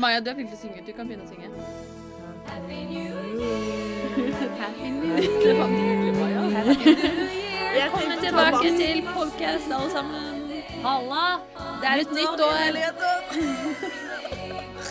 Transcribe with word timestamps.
Maja, 0.00 0.20
du 0.24 0.30
er 0.30 0.36
flink 0.38 0.48
til 0.48 0.56
å 0.56 0.60
synge. 0.62 0.82
Du 0.86 0.94
kan 0.96 1.08
begynne 1.08 1.26
å 1.26 1.28
synge. 1.28 1.48
Happy 2.48 2.76
New 2.88 3.10
Year. 5.04 5.26
Det 5.42 5.56
var 5.58 5.68
nydelig, 5.68 6.14
Maja. 6.16 6.44
Velkommen 7.74 8.22
tilbake 8.22 8.70
til 8.78 9.02
podcast, 9.10 9.74
alle 9.76 9.90
sammen. 9.92 10.40
Halla. 10.86 11.26
Det 11.82 11.92
er 11.92 12.04
et 12.06 12.16
nytt 12.16 12.44
år. 12.48 12.80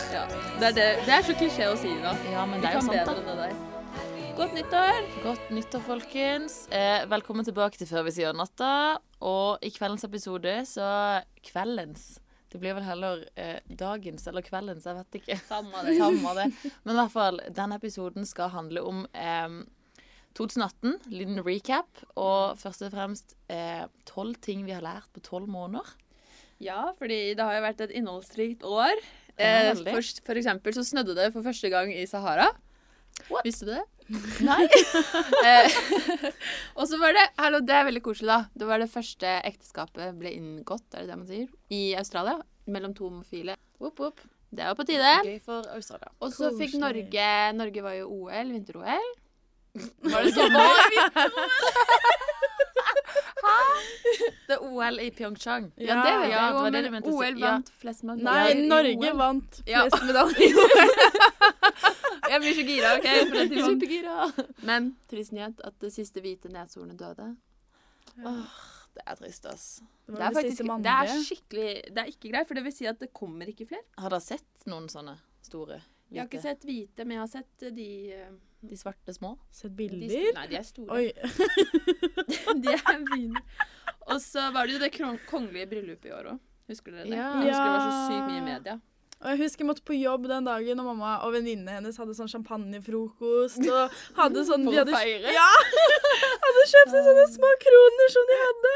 Ja, 0.10 0.24
det 0.60 0.68
er, 0.68 0.74
det. 0.74 0.86
det 1.06 1.14
er 1.14 1.26
så 1.26 1.34
klisjé 1.38 1.66
å 1.70 1.76
si 1.78 1.90
da. 2.02 2.12
Ja, 2.30 2.46
men 2.50 2.62
det 2.62 2.70
er 2.70 2.78
jo 2.78 2.82
sant, 2.86 2.94
bedre 2.94 3.14
da. 3.14 3.20
enn 3.20 3.28
det 3.30 3.36
der. 3.42 4.32
Godt 4.38 4.56
nyttår. 4.58 5.02
Godt 5.26 5.52
nyttår, 5.54 5.84
folkens. 5.86 6.56
Eh, 6.74 7.06
velkommen 7.10 7.46
tilbake 7.46 7.82
til 7.82 7.90
Før 7.90 8.06
vi 8.08 8.14
sier 8.18 8.38
natta. 8.38 8.72
Og 9.26 9.66
i 9.66 9.74
kveldens 9.74 10.06
episode, 10.06 10.56
så 10.70 10.90
Kveldens. 11.46 12.12
Det 12.50 12.62
blir 12.62 12.76
vel 12.78 12.86
heller 12.88 13.26
eh, 13.40 13.60
dagens 13.68 14.26
eller 14.30 14.46
kveldens, 14.46 14.88
jeg 14.90 14.98
vet 14.98 15.20
ikke. 15.22 15.40
Samme 15.50 15.84
Samme 16.02 16.36
det. 16.40 16.48
Men 16.84 16.96
i 16.96 17.00
hvert 17.00 17.14
fall, 17.14 17.42
denne 17.54 17.78
episoden 17.78 18.26
skal 18.26 18.52
handle 18.54 18.84
om 18.90 19.06
eh, 19.14 19.62
2018, 20.38 21.00
liten 21.14 21.42
recap, 21.46 22.04
og 22.18 22.60
først 22.62 22.86
og 22.86 22.94
fremst 22.94 23.34
tolv 24.08 24.38
ting 24.46 24.62
vi 24.68 24.76
har 24.76 24.86
lært 24.86 25.10
på 25.14 25.24
tolv 25.26 25.50
måneder. 25.50 25.90
Ja, 26.60 26.92
fordi 27.00 27.34
det 27.38 27.46
har 27.46 27.56
jo 27.56 27.64
vært 27.64 27.82
et 27.86 27.94
innholdsrikt 27.96 28.66
år. 28.68 29.00
Eh, 29.40 29.72
for, 29.88 30.04
for 30.28 30.40
eksempel 30.40 30.76
så 30.76 30.84
snødde 30.84 31.16
det 31.16 31.30
for 31.32 31.46
første 31.46 31.72
gang 31.72 31.92
i 31.96 32.04
Sahara. 32.10 32.50
What? 33.30 33.46
Visste 33.48 33.68
du 33.68 33.72
det? 33.72 33.86
Nei. 34.42 34.66
Eh, 35.50 35.70
og 36.80 36.88
så 36.90 36.98
var 37.00 37.14
det 37.16 37.24
Hallo, 37.40 37.60
det 37.66 37.76
er 37.78 37.86
veldig 37.88 38.02
koselig, 38.06 38.28
da. 38.32 38.40
Det 38.58 38.68
var 38.70 38.82
det 38.82 38.90
første 38.92 39.36
ekteskapet 39.48 40.18
ble 40.20 40.32
inngått, 40.36 40.88
er 40.96 41.06
det 41.06 41.12
det 41.14 41.18
man 41.22 41.30
sier? 41.30 41.48
I 41.74 41.82
Australia. 42.00 42.40
Mellom 42.70 42.94
to 42.98 43.08
homofile. 43.10 43.56
Whoop, 43.80 44.00
whoop. 44.02 44.20
Det 44.50 44.66
var 44.66 44.76
på 44.80 44.86
tide. 44.90 45.14
Gøy 45.26 45.38
for 45.46 45.66
Australia. 45.76 46.10
Og 46.26 46.34
så 46.34 46.50
fikk 46.58 46.74
Norge 46.82 47.30
Norge 47.58 47.84
var 47.86 47.94
jo 48.00 48.10
OL, 48.10 48.54
vinter-OL. 48.56 49.10
Var 50.10 50.26
det 50.26 50.34
sommer? 50.34 50.70
Det 54.50 54.56
er 54.58 54.64
OL 54.66 54.98
i 55.04 55.10
Pyeongchang. 55.14 55.70
Ja, 55.78 56.00
det 56.02 56.14
vet 56.24 56.32
Ja, 56.34 56.48
jeg 56.66 56.74
det 56.74 56.82
jo, 56.86 56.92
men. 56.92 57.04
OL 57.06 57.38
Ja. 57.40 57.52
vant 57.54 57.70
flest 57.82 58.04
medaljer. 58.04 58.26
Nei, 58.26 58.68
Norge 58.68 59.12
OL. 59.14 59.18
vant 59.22 59.62
Ja. 59.70 59.86
flest 59.86 60.04
medaljer. 60.10 60.54
Jeg 62.30 62.42
blir 62.44 62.58
så 62.58 62.66
gira, 62.68 62.96
OK? 62.98 63.08
Supergira. 63.70 64.18
Men 64.68 64.92
trist 65.10 65.34
nyhet 65.36 65.62
at 65.66 65.78
det 65.82 65.94
siste 65.96 66.24
hvite 66.24 66.52
neshornet 66.54 67.00
døde. 67.00 67.30
Åh, 68.26 68.60
Det 68.98 69.04
er 69.06 69.16
trist, 69.20 69.46
ass. 69.46 69.66
Det 70.08 70.16
Det 70.16 70.26
er, 70.26 70.34
faktisk, 70.34 70.64
det 70.84 70.92
er 70.92 71.24
skikkelig 71.24 71.70
Det 71.94 72.02
er 72.04 72.12
ikke 72.12 72.32
greit, 72.32 72.48
for 72.50 72.58
det 72.58 72.64
vil 72.66 72.74
si 72.74 72.88
at 72.90 73.00
det 73.00 73.12
kommer 73.14 73.50
ikke 73.52 73.68
flere. 73.70 73.86
Har 73.98 74.10
dere 74.14 74.26
sett 74.26 74.68
noen 74.70 74.90
sånne 74.92 75.16
store? 75.46 75.80
Hvite? 75.80 76.16
Jeg 76.16 76.22
har 76.24 76.30
ikke 76.32 76.42
sett 76.42 76.64
hvite, 76.66 77.06
men 77.06 77.18
jeg 77.18 77.22
har 77.22 77.32
sett 77.32 77.66
de 77.78 77.90
eh, 78.18 78.32
De 78.66 78.78
svarte 78.78 79.14
små? 79.14 79.36
Sett 79.54 79.76
de, 79.78 79.88
bilder? 79.88 80.32
Nei, 80.36 80.48
de 80.50 80.58
er 80.58 80.66
store. 80.66 80.90
Oi. 80.98 81.12
de 82.64 82.74
er 82.74 83.04
fine. 83.14 83.44
Og 84.10 84.22
så 84.22 84.50
var 84.56 84.66
det 84.66 84.74
jo 84.78 84.82
det 84.82 84.92
kongelige 85.30 85.70
bryllupet 85.70 86.10
i 86.10 86.14
år 86.18 86.32
òg. 86.34 86.40
Husker 86.70 86.94
dere 86.94 87.06
det? 87.06 87.18
Ja. 87.18 87.30
Jeg 87.42 87.54
husker 87.54 87.66
det 87.66 87.76
var 87.76 87.86
så 87.86 88.00
sykt 88.10 88.26
mye 88.30 88.40
i 88.42 88.46
media. 88.46 88.76
Og 89.20 89.28
jeg 89.34 89.40
husker 89.42 89.66
jeg 89.66 89.68
måtte 89.68 89.84
på 89.84 89.98
jobb 90.00 90.30
den 90.32 90.46
dagen, 90.48 90.80
og 90.80 90.86
mamma 90.94 91.18
og 91.28 91.34
venninnene 91.36 91.74
hennes 91.76 91.98
hadde 92.00 92.16
sånn 92.16 92.30
champagnefrokost. 92.32 93.60
Og 93.68 93.98
hadde 94.16 94.44
sånn 94.48 94.64
For 94.64 94.78
å 94.78 94.80
hadde, 94.80 94.94
feire? 94.96 95.34
Ja! 95.36 95.50
Hadde 96.46 96.64
kjøpt 96.72 96.94
seg 96.94 97.08
sånne 97.10 97.26
små 97.34 97.50
kroner 97.62 98.14
som 98.14 98.30
de 98.30 98.38
hadde. 98.40 98.72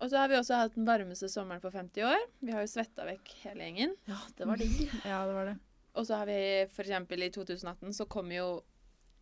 Og 0.00 0.10
så 0.10 0.18
har 0.18 0.30
vi 0.32 0.36
også 0.38 0.58
hatt 0.58 0.74
den 0.74 0.88
varmeste 0.88 1.28
sommeren 1.30 1.62
på 1.62 1.70
50 1.72 2.04
år. 2.08 2.26
Vi 2.42 2.52
har 2.54 2.64
jo 2.64 2.72
svetta 2.72 3.06
vekk 3.06 3.32
hele 3.44 3.68
gjengen. 3.68 3.94
Ja, 4.10 4.18
det 4.36 4.48
var 4.50 4.60
digg. 4.60 4.76
Ja, 5.04 5.22
det 5.28 5.36
var 5.36 5.48
det. 5.52 5.56
Og 5.94 6.06
så 6.08 6.18
har 6.20 6.28
vi 6.30 6.40
eksempel 6.66 7.22
i 7.26 7.30
2018 7.34 7.94
så 7.96 8.06
kom 8.10 8.30
jo 8.34 8.48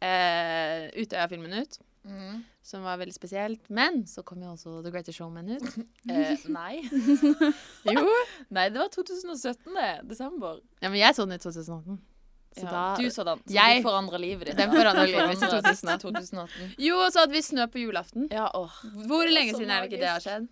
eh, 0.05 0.89
Utøya-filmen 0.97 1.55
ut, 1.61 1.79
Mm. 2.05 2.45
som 2.63 2.83
var 2.85 2.97
veldig 3.01 3.15
spesielt. 3.15 3.65
Men 3.71 4.05
så 4.07 4.23
kom 4.25 4.43
jo 4.43 4.53
også 4.55 4.83
The 4.85 4.91
Greatest 4.91 5.19
Showman 5.19 5.49
ut. 5.57 5.63
Eh, 6.11 6.37
nei. 6.49 6.83
Jo. 7.95 8.05
nei, 8.51 8.69
det 8.71 8.79
var 8.81 8.89
2017, 8.95 9.75
det. 9.75 9.91
Desember. 10.09 10.61
Ja, 10.83 10.89
men 10.89 10.99
jeg 11.01 11.15
så 11.17 11.27
den 11.27 11.37
i 11.37 11.43
2018. 11.43 11.99
Så 12.59 12.65
ja, 12.65 12.71
da 12.73 12.85
du 12.97 13.11
så 13.13 13.25
den. 13.29 13.39
Så 13.47 13.55
Jeg- 13.55 13.83
du 13.83 13.89
forandra 13.89 14.19
livet 14.19 14.47
ditt. 14.49 14.57
Den 14.57 14.71
forandra 14.73 15.05
livet 15.07 15.29
mitt 15.29 15.43
i 15.43 15.51
2018. 15.53 15.99
2018. 16.01 16.71
Jo, 16.79 16.97
og 17.05 17.13
så 17.13 17.21
hadde 17.21 17.33
vi 17.37 17.43
snø 17.45 17.67
på 17.71 17.79
julaften. 17.85 18.29
Ja, 18.33 18.49
åh. 18.55 18.73
Hvor 19.07 19.29
lenge 19.29 19.53
siden 19.55 19.71
er 19.71 19.83
det 19.85 19.93
ikke 19.93 20.01
det 20.01 20.09
har 20.15 20.21
skjedd? 20.25 20.49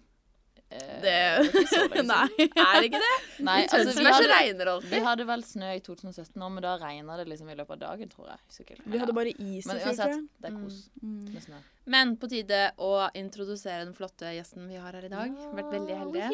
Eh, 0.69 1.01
Det 1.03 1.11
er 1.15 1.45
ikke 1.47 1.61
så 1.71 1.83
lenge 1.87 2.03
siden. 2.03 2.09
Nei. 2.11 2.47
Er 2.59 2.81
det 2.81 2.89
ikke 2.89 3.01
det? 3.05 3.11
Nei, 3.47 3.59
altså, 3.67 3.93
vi 4.01 4.07
hadde, 4.11 4.65
det 4.67 4.91
vi 4.91 5.01
hadde 5.05 5.27
vel 5.29 5.45
snø 5.47 5.69
i 5.77 5.81
2017 5.85 6.41
nå, 6.43 6.49
men 6.57 6.65
da 6.65 6.73
regna 6.81 7.17
det 7.21 7.29
liksom 7.31 7.51
i 7.53 7.55
løpet 7.55 7.77
av 7.77 7.83
dagen, 7.85 8.11
tror 8.11 8.33
jeg. 8.33 8.41
Helt. 8.73 8.83
Vi 8.91 8.99
hadde 8.99 9.15
bare 9.15 9.31
is 9.37 9.67
i 9.67 9.69
Men 9.71 9.79
fjor, 9.85 10.17
det 10.43 10.51
er 10.51 10.57
kos 10.59 10.81
Mm. 11.03 11.33
med 11.35 11.43
snø. 11.45 11.61
Men 11.87 12.17
på 12.19 12.29
tide 12.33 12.73
å 12.83 12.91
introdusere 13.15 13.85
den 13.85 13.95
flotte 13.95 14.33
gjesten 14.35 14.67
vi 14.67 14.75
har 14.83 14.93
her 14.99 15.07
i 15.07 15.13
dag. 15.13 15.31
Vært 15.55 15.71
veldig 15.77 15.99
heldige. 16.01 16.31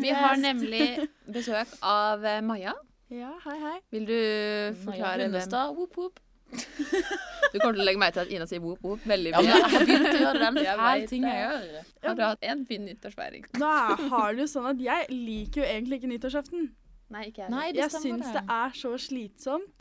Vi 0.00 0.14
har 0.16 0.36
nemlig 0.40 1.08
besøk 1.28 1.74
av 1.82 2.24
eh, 2.24 2.40
Maja. 2.40 2.72
Ja, 3.10 3.34
hei, 3.44 3.58
hei. 3.60 3.76
Vil 3.92 4.06
du 4.06 4.14
Maja 4.14 4.72
forklare 4.86 5.16
hvem 5.26 5.32
Hundestad, 5.34 5.76
whoop, 5.76 5.96
whoop. 5.98 6.20
Du 6.50 7.58
kommer 7.58 7.74
til 7.74 7.82
å 7.82 7.86
legge 7.88 7.98
meg 7.98 8.12
til 8.14 8.22
at 8.22 8.30
Ina 8.30 8.46
sier 8.46 8.60
whoop 8.62 8.82
whoop 8.84 9.06
veldig 9.10 9.32
Ja, 9.32 9.40
mye. 9.42 9.50
jeg 9.50 9.62
har 9.62 9.86
begynt 9.86 10.08
å 10.10 10.20
gjøre 10.20 10.42
den 10.44 10.54
Det 10.58 10.64
Jeg 10.68 10.74
en 10.74 10.82
fæl 10.84 11.00
vet 11.00 11.08
ting 11.10 11.24
jeg 11.26 11.40
gjør. 11.40 11.88
Har 12.06 12.14
du 12.18 12.22
hatt 12.22 12.44
en 12.52 12.64
fin 12.68 12.84
nyttårsfeiring? 12.86 13.46
Nå 13.58 13.70
har 14.12 14.34
det 14.36 14.44
jo 14.44 14.48
sånn 14.52 14.68
at 14.70 14.84
jeg 14.84 15.08
liker 15.10 15.62
jo 15.64 15.66
egentlig 15.66 15.98
ikke 16.00 16.10
nyttårsaften. 16.12 16.68
Nei, 17.10 17.24
ikke 17.32 17.42
jeg. 17.42 17.50
Nei, 17.50 17.64
det 17.74 17.82
Jeg 17.82 17.90
syns 17.96 18.28
det 18.36 18.44
er 18.54 18.76
så 18.78 18.92
slitsomt. 19.02 19.72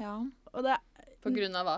Ja. 0.00 0.16
Og 0.52 0.66
det 0.66 0.76
På 1.24 1.32
grunn 1.32 1.56
av 1.56 1.64
hva? 1.70 1.76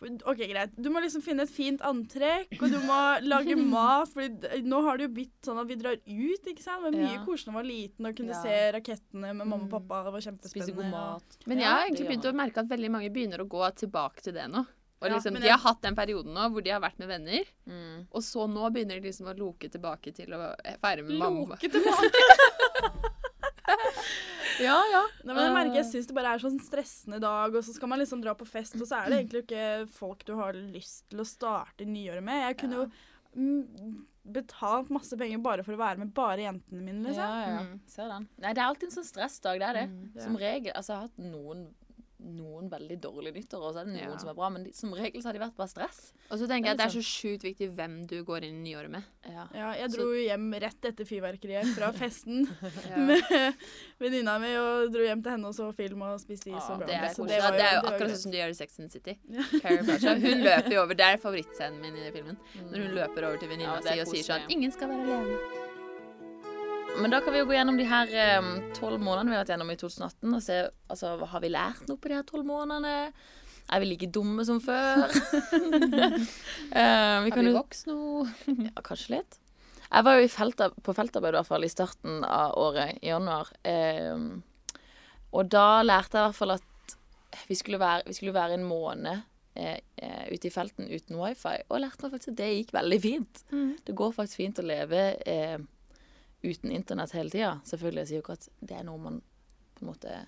OK, 0.00 0.38
greit. 0.46 0.70
Du 0.78 0.90
må 0.94 1.00
liksom 1.02 1.22
finne 1.24 1.42
et 1.42 1.50
fint 1.50 1.80
antrekk, 1.82 2.52
og 2.62 2.70
du 2.70 2.78
må 2.86 2.98
lage 3.32 3.56
mat. 3.58 4.08
For 4.14 4.22
nå 4.62 4.82
har 4.86 4.96
det 5.00 5.08
jo 5.08 5.14
blitt 5.16 5.34
sånn 5.42 5.58
at 5.58 5.66
vi 5.66 5.74
drar 5.80 5.96
ut, 5.98 6.46
ikke 6.46 6.62
sant. 6.62 6.84
Det 6.84 6.92
var 6.92 6.96
mye 6.98 7.16
Ja. 7.18 7.24
koseligere 7.26 7.44
da 7.44 7.50
jeg 7.50 7.58
var 7.58 7.68
liten 7.72 8.06
og 8.06 8.16
kunne 8.16 8.34
Ja. 8.36 8.42
se 8.42 8.72
rakettene 8.78 9.34
med 9.34 9.36
mamma 9.46 9.56
og 9.56 9.66
Mm. 9.66 9.70
pappa. 9.74 10.04
Det 10.04 10.12
var 10.12 10.20
kjempespennende. 10.20 10.68
Spise 10.68 10.76
god 10.76 10.90
mat. 10.90 11.38
Men 11.46 11.58
jeg 11.58 11.66
har 11.68 11.86
egentlig 11.88 12.08
begynt 12.08 12.24
å 12.30 12.34
merke 12.34 12.58
at 12.58 12.68
veldig 12.68 12.90
mange 12.90 13.10
begynner 13.10 13.38
å 13.42 13.48
gå 13.48 13.62
tilbake 13.74 14.22
til 14.22 14.32
det 14.34 14.46
nå. 14.50 14.66
Og 15.00 15.06
Ja, 15.08 15.14
liksom, 15.14 15.34
De 15.40 15.48
har 15.48 15.58
hatt 15.58 15.80
den 15.82 15.94
perioden 15.94 16.34
nå 16.34 16.50
hvor 16.50 16.60
de 16.62 16.70
har 16.70 16.80
vært 16.80 16.98
med 16.98 17.08
venner, 17.08 17.44
Mm. 17.68 18.06
og 18.10 18.20
så 18.22 18.48
nå 18.50 18.70
begynner 18.72 19.00
de 19.00 19.08
liksom 19.08 19.26
å 19.26 19.36
loke 19.38 19.68
tilbake 19.70 20.12
til 20.14 20.26
å 20.30 20.54
feire 20.82 21.02
med 21.04 21.18
mamma. 21.18 21.54
Loke 21.54 21.68
tilbake. 21.70 22.10
Ja, 24.62 24.78
ja. 24.92 25.02
Nei, 25.24 25.32
men 25.34 25.44
jeg 25.44 25.54
merker 25.54 25.80
jeg 25.80 25.88
syns 25.90 26.08
det 26.10 26.16
bare 26.16 26.34
er 26.34 26.42
sånn 26.42 26.58
stressende 26.62 27.20
dag, 27.22 27.54
og 27.54 27.64
så 27.64 27.74
skal 27.76 27.90
man 27.92 28.02
liksom 28.02 28.22
dra 28.24 28.34
på 28.38 28.48
fest, 28.48 28.76
og 28.78 28.86
så 28.88 29.02
er 29.02 29.10
det 29.10 29.20
egentlig 29.22 29.44
ikke 29.46 29.64
folk 29.94 30.24
du 30.28 30.34
har 30.38 30.58
lyst 30.58 31.06
til 31.12 31.22
å 31.22 31.26
starte 31.28 31.86
nyåret 31.88 32.24
med. 32.24 32.44
Jeg 32.48 32.58
kunne 32.62 32.80
jo 32.82 32.86
mm, 33.38 33.98
betalt 34.38 34.92
masse 34.94 35.16
penger 35.20 35.42
bare 35.44 35.64
for 35.66 35.76
å 35.76 35.80
være 35.80 36.02
med 36.02 36.14
bare 36.16 36.44
jentene 36.44 36.84
mine, 36.84 37.04
liksom. 37.06 37.22
Ja, 37.22 37.42
ja, 37.42 37.52
ja. 37.54 37.66
Mm. 37.66 37.82
Ser 37.90 38.12
den. 38.12 38.28
Nei, 38.42 38.54
det 38.54 38.62
er 38.62 38.70
alltid 38.70 38.90
en 38.90 38.96
sånn 38.98 39.10
stressdag, 39.10 39.60
det 39.62 39.68
er 39.68 39.78
det. 39.80 39.86
Mm. 39.92 40.08
Som 40.24 40.40
regel. 40.40 40.72
Altså, 40.74 40.92
jeg 40.92 40.98
har 40.98 41.08
hatt 41.08 41.22
noen, 41.36 41.68
noen 42.18 42.66
veldig 42.70 42.96
dårlige 43.00 43.34
nyttår, 43.38 43.62
og 43.62 43.74
så 43.74 43.80
er 43.80 43.84
det 43.86 43.92
noen 43.94 44.10
Ja. 44.12 44.18
som 44.18 44.28
er 44.30 44.34
bra, 44.34 44.48
men 44.50 44.64
de, 44.64 44.72
som 44.74 44.92
regel 44.92 45.22
så 45.22 45.28
har 45.28 45.32
de 45.34 45.38
vært 45.44 45.56
bare 45.56 45.68
stress. 45.70 46.12
Og 46.30 46.38
så 46.40 46.48
tenker 46.50 46.68
jeg 46.68 46.74
at 46.74 46.78
Det 46.78 46.84
det 46.84 46.94
er 46.94 46.98
er 46.98 47.02
så 47.02 47.06
sjukt 47.06 47.42
viktig 47.46 47.68
hvem 47.76 48.06
du 48.10 48.24
går 48.24 48.44
inn 48.44 48.58
i 48.66 48.70
nyåret 48.74 48.90
med. 48.90 49.02
Ja. 49.28 49.44
Ja, 49.54 49.68
jeg 49.78 49.90
dro 49.94 50.08
jo 50.12 50.22
hjem 50.26 50.48
rett 50.60 50.82
etter 50.90 51.04
fyrverkeriet 51.06 51.70
fra 51.76 51.92
festen 51.92 52.48
Ja. 52.90 52.96
med 52.96 53.22
venninna 54.00 54.38
mi, 54.42 54.50
og 54.58 54.90
dro 54.92 55.00
hjem 55.06 55.22
til 55.22 55.30
henne 55.36 55.46
og 55.46 55.54
så 55.54 55.70
film 55.74 56.02
og 56.02 56.18
spiste 56.20 56.50
is 56.50 56.56
Ah, 56.58 56.72
og 56.72 56.78
bra. 56.78 56.86
Det 56.86 56.94
er, 56.94 57.14
det 57.14 57.42
var 57.42 57.52
det 57.52 57.66
er 57.68 57.74
jo 57.78 57.86
akkurat 57.92 58.10
sånn 58.10 58.22
som 58.22 58.32
de 58.32 58.38
gjør 58.42 58.50
i 58.50 58.58
Sex 58.58 58.80
and 58.80 58.90
City. 58.90 59.14
Hun 60.28 60.42
løper 60.48 60.72
jo 60.74 60.82
over. 60.82 60.94
Det 60.98 61.04
er 61.06 61.16
favorittscenen 61.22 61.80
min 61.80 61.96
i 61.96 62.10
filmen. 62.10 62.36
Når 62.58 62.78
hun 62.86 62.94
løper 62.98 63.24
over 63.28 63.36
til 63.38 63.48
venninna 63.48 63.78
Ja, 63.78 63.94
si 63.94 64.00
og 64.00 64.06
sier 64.12 64.24
sånn 64.26 64.42
at 64.44 64.50
'Ingen 64.50 64.72
skal 64.72 64.88
være 64.88 65.06
alene'. 65.06 65.67
Men 66.98 67.12
da 67.14 67.20
kan 67.22 67.34
vi 67.34 67.40
jo 67.40 67.48
gå 67.48 67.54
gjennom 67.54 67.78
de 67.78 67.86
her 67.86 68.14
tolv 68.76 68.98
månedene 68.98 69.30
vi 69.30 69.36
har 69.36 69.44
vært 69.44 69.52
gjennom 69.54 69.70
i 69.70 69.76
2018, 69.78 70.32
og 70.34 70.42
se 70.42 70.56
altså, 70.90 71.12
har 71.32 71.44
vi 71.44 71.50
lært 71.54 71.84
noe 71.86 72.00
på 72.00 72.10
de 72.10 72.18
her 72.18 72.26
tolv 72.26 72.46
månedene. 72.48 73.12
Er 73.68 73.82
vi 73.82 73.90
like 73.90 74.08
dumme 74.12 74.44
som 74.48 74.60
før? 74.64 75.04
uh, 75.12 75.12
vi 77.24 77.32
kan 77.34 77.44
vi 77.44 77.52
voksne 77.54 77.94
noe? 77.94 78.24
Ja, 78.70 78.82
kanskje 78.84 79.18
litt. 79.18 79.38
Jeg 79.88 80.04
var 80.04 80.18
jo 80.18 80.26
i 80.26 80.32
felta, 80.32 80.68
på 80.84 80.94
feltarbeid 80.96 81.32
i 81.32 81.38
hvert 81.38 81.48
fall 81.48 81.64
i 81.64 81.72
starten 81.72 82.24
av 82.24 82.56
året, 82.60 82.98
i 83.00 83.08
januar. 83.08 83.48
Ehm, 83.68 84.42
og 85.32 85.48
da 85.52 85.80
lærte 85.84 86.18
jeg 86.18 86.24
i 86.24 86.26
hvert 86.26 86.36
fall 86.36 86.54
at 86.58 86.96
vi 87.48 87.56
skulle 87.56 87.80
være, 87.80 88.04
vi 88.08 88.16
skulle 88.16 88.36
være 88.36 88.58
en 88.58 88.66
måned 88.68 89.22
eh, 89.56 89.78
eh, 89.96 90.26
ute 90.32 90.48
i 90.48 90.52
felten 90.52 90.90
uten 90.92 91.16
wifi. 91.16 91.56
Og 91.68 91.78
jeg 91.78 91.84
lærte 91.86 92.04
meg 92.04 92.14
faktisk 92.16 92.34
at 92.34 92.40
det 92.40 92.50
gikk 92.52 92.74
veldig 92.76 93.00
fint. 93.00 93.42
Det 93.88 93.96
går 93.96 94.14
faktisk 94.16 94.42
fint 94.42 94.60
å 94.60 94.66
leve 94.68 95.02
eh, 95.24 95.56
uten 96.42 96.70
internett 96.74 97.14
hele 97.16 97.32
tida. 97.32 97.54
Selvfølgelig 97.68 98.04
jeg 98.04 98.10
sier 98.10 98.20
jo 98.20 98.26
ikke 98.26 98.38
at 98.38 98.50
det 98.60 98.76
er 98.78 98.84
noe 98.86 99.00
man 99.02 99.22
på 99.78 99.84
en 99.84 99.92
måte 99.92 100.18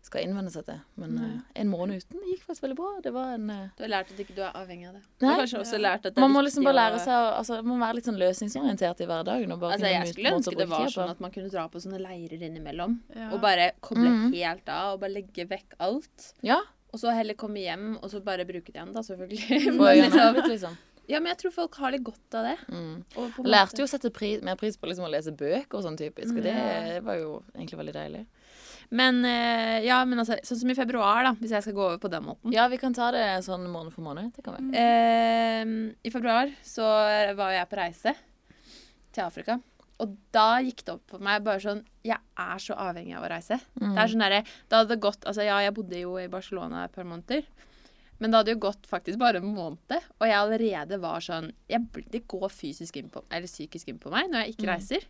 skal 0.00 0.24
innvende 0.24 0.50
seg 0.52 0.64
til. 0.64 0.78
Men 1.00 1.16
eh, 1.20 1.60
en 1.60 1.68
måned 1.68 2.00
uten 2.00 2.22
gikk 2.24 2.46
faktisk 2.46 2.64
veldig 2.64 2.76
bra. 2.78 2.90
Det 3.04 3.12
var 3.12 3.34
en 3.34 3.50
eh, 3.52 3.66
Du 3.76 3.84
har 3.84 3.92
lært 3.92 4.12
at 4.14 4.22
ikke 4.24 4.36
du 4.36 4.40
er 4.46 4.56
avhengig 4.56 4.88
av 4.88 4.96
det. 4.96 5.02
Du 5.20 5.26
Nei. 5.26 5.32
har 5.32 5.42
kanskje 5.42 5.60
også 5.60 5.80
lært 5.80 6.08
at 6.08 6.16
det 6.16 6.24
Man 6.24 6.32
må 6.32 6.44
liksom 6.46 6.64
bare 6.64 6.78
lære 6.78 7.02
seg 7.04 7.28
altså, 7.36 7.60
Man 7.60 7.74
må 7.74 7.78
være 7.84 7.98
litt 7.98 8.08
sånn 8.08 8.20
løsningsorientert 8.20 9.04
i 9.04 9.08
hverdagen. 9.10 9.54
Altså, 9.58 9.92
jeg 9.92 10.12
skulle 10.14 10.34
ønske 10.38 10.56
det 10.56 10.68
var 10.72 10.92
sånn 10.94 11.12
at 11.12 11.22
man 11.22 11.34
kunne 11.34 11.52
dra 11.52 11.66
på 11.68 11.84
sånne 11.84 12.00
leirer 12.00 12.48
innimellom. 12.48 12.96
Ja. 13.12 13.30
Og 13.34 13.40
bare 13.44 13.72
koble 13.84 14.08
mm. 14.08 14.28
helt 14.38 14.72
av, 14.72 14.94
og 14.96 15.04
bare 15.04 15.18
legge 15.18 15.46
vekk 15.50 15.76
alt. 15.84 16.30
Ja. 16.46 16.62
Og 16.90 16.98
så 16.98 17.12
heller 17.14 17.36
komme 17.38 17.60
hjem, 17.62 17.92
og 18.00 18.08
så 18.10 18.18
bare 18.24 18.46
bruke 18.48 18.72
det 18.72 18.80
igjen, 18.80 18.94
da, 18.96 19.04
selvfølgelig. 19.06 19.60
Men 19.76 20.00
liksom, 20.00 20.40
liksom. 20.48 20.80
Ja, 21.10 21.20
men 21.20 21.32
jeg 21.32 21.40
tror 21.42 21.54
folk 21.54 21.78
har 21.82 21.94
litt 21.94 22.04
godt 22.06 22.36
av 22.38 22.46
det. 22.46 22.56
Mm. 22.70 23.46
Lærte 23.48 23.82
jo 23.82 23.86
å 23.88 23.90
sette 23.90 24.12
pri 24.14 24.36
mer 24.46 24.58
pris 24.60 24.78
på 24.78 24.88
liksom 24.90 25.08
å 25.08 25.12
lese 25.12 25.34
bøker 25.34 25.80
og 25.80 25.86
sånn 25.86 25.98
typisk. 25.98 26.36
Og 26.36 26.44
det 26.46 27.00
var 27.06 27.18
jo 27.18 27.40
egentlig 27.56 27.80
veldig 27.82 27.96
deilig. 27.96 28.24
Men 28.90 29.20
eh, 29.26 29.84
ja, 29.86 30.00
men 30.08 30.18
altså, 30.18 30.40
sånn 30.42 30.62
som 30.64 30.72
i 30.72 30.78
februar, 30.78 31.22
da, 31.22 31.34
hvis 31.38 31.52
jeg 31.54 31.62
skal 31.66 31.76
gå 31.76 31.84
over 31.84 32.00
på 32.02 32.10
den 32.10 32.24
måten. 32.26 32.54
Ja, 32.54 32.66
vi 32.70 32.78
kan 32.80 32.94
ta 32.96 33.12
det 33.14 33.24
sånn 33.46 33.68
måned 33.70 33.94
for 33.94 34.06
måned. 34.06 34.32
Det 34.34 34.42
kan 34.46 34.58
vi. 34.58 34.74
Eh, 34.78 35.74
I 36.06 36.14
februar 36.14 36.50
så 36.66 36.86
var 37.38 37.54
jeg 37.54 37.70
på 37.70 37.78
reise 37.78 38.16
til 39.14 39.26
Afrika. 39.26 39.60
Og 40.00 40.14
da 40.32 40.60
gikk 40.64 40.84
det 40.86 40.94
opp 40.94 41.12
for 41.12 41.22
meg 41.24 41.42
bare 41.44 41.60
sånn 41.60 41.82
Jeg 42.06 42.16
er 42.16 42.62
så 42.62 42.76
avhengig 42.88 43.18
av 43.18 43.26
å 43.26 43.32
reise. 43.32 43.58
Mm. 43.76 43.90
Det 43.92 44.00
er 44.00 44.12
sånn 44.12 44.24
derre 44.24 44.38
Da 44.70 44.80
hadde 44.80 44.96
gått 45.02 45.26
Altså 45.28 45.44
ja, 45.44 45.58
jeg 45.60 45.74
bodde 45.76 46.00
jo 46.00 46.14
i 46.16 46.30
Barcelona 46.32 46.86
et 46.86 46.94
par 46.94 47.04
måneder. 47.08 47.44
Men 48.20 48.30
det 48.30 48.36
hadde 48.40 48.52
jo 48.54 48.60
gått 48.60 48.86
faktisk 48.86 49.18
bare 49.18 49.40
en 49.40 49.54
måned, 49.54 49.94
og 50.20 50.26
jeg 50.28 50.36
allerede 50.36 50.98
var 51.00 51.20
sånn 51.24 51.50
jeg, 51.70 51.86
Det 52.12 52.26
går 52.28 52.48
fysisk 52.52 52.96
inn 53.00 53.08
på, 53.08 53.22
eller 53.30 53.48
psykisk 53.48 53.88
inn 53.88 53.98
på 53.98 54.10
meg 54.12 54.28
når 54.30 54.44
jeg 54.44 54.54
ikke 54.56 54.66
Mm. 54.66 54.74
reiser. 54.76 55.06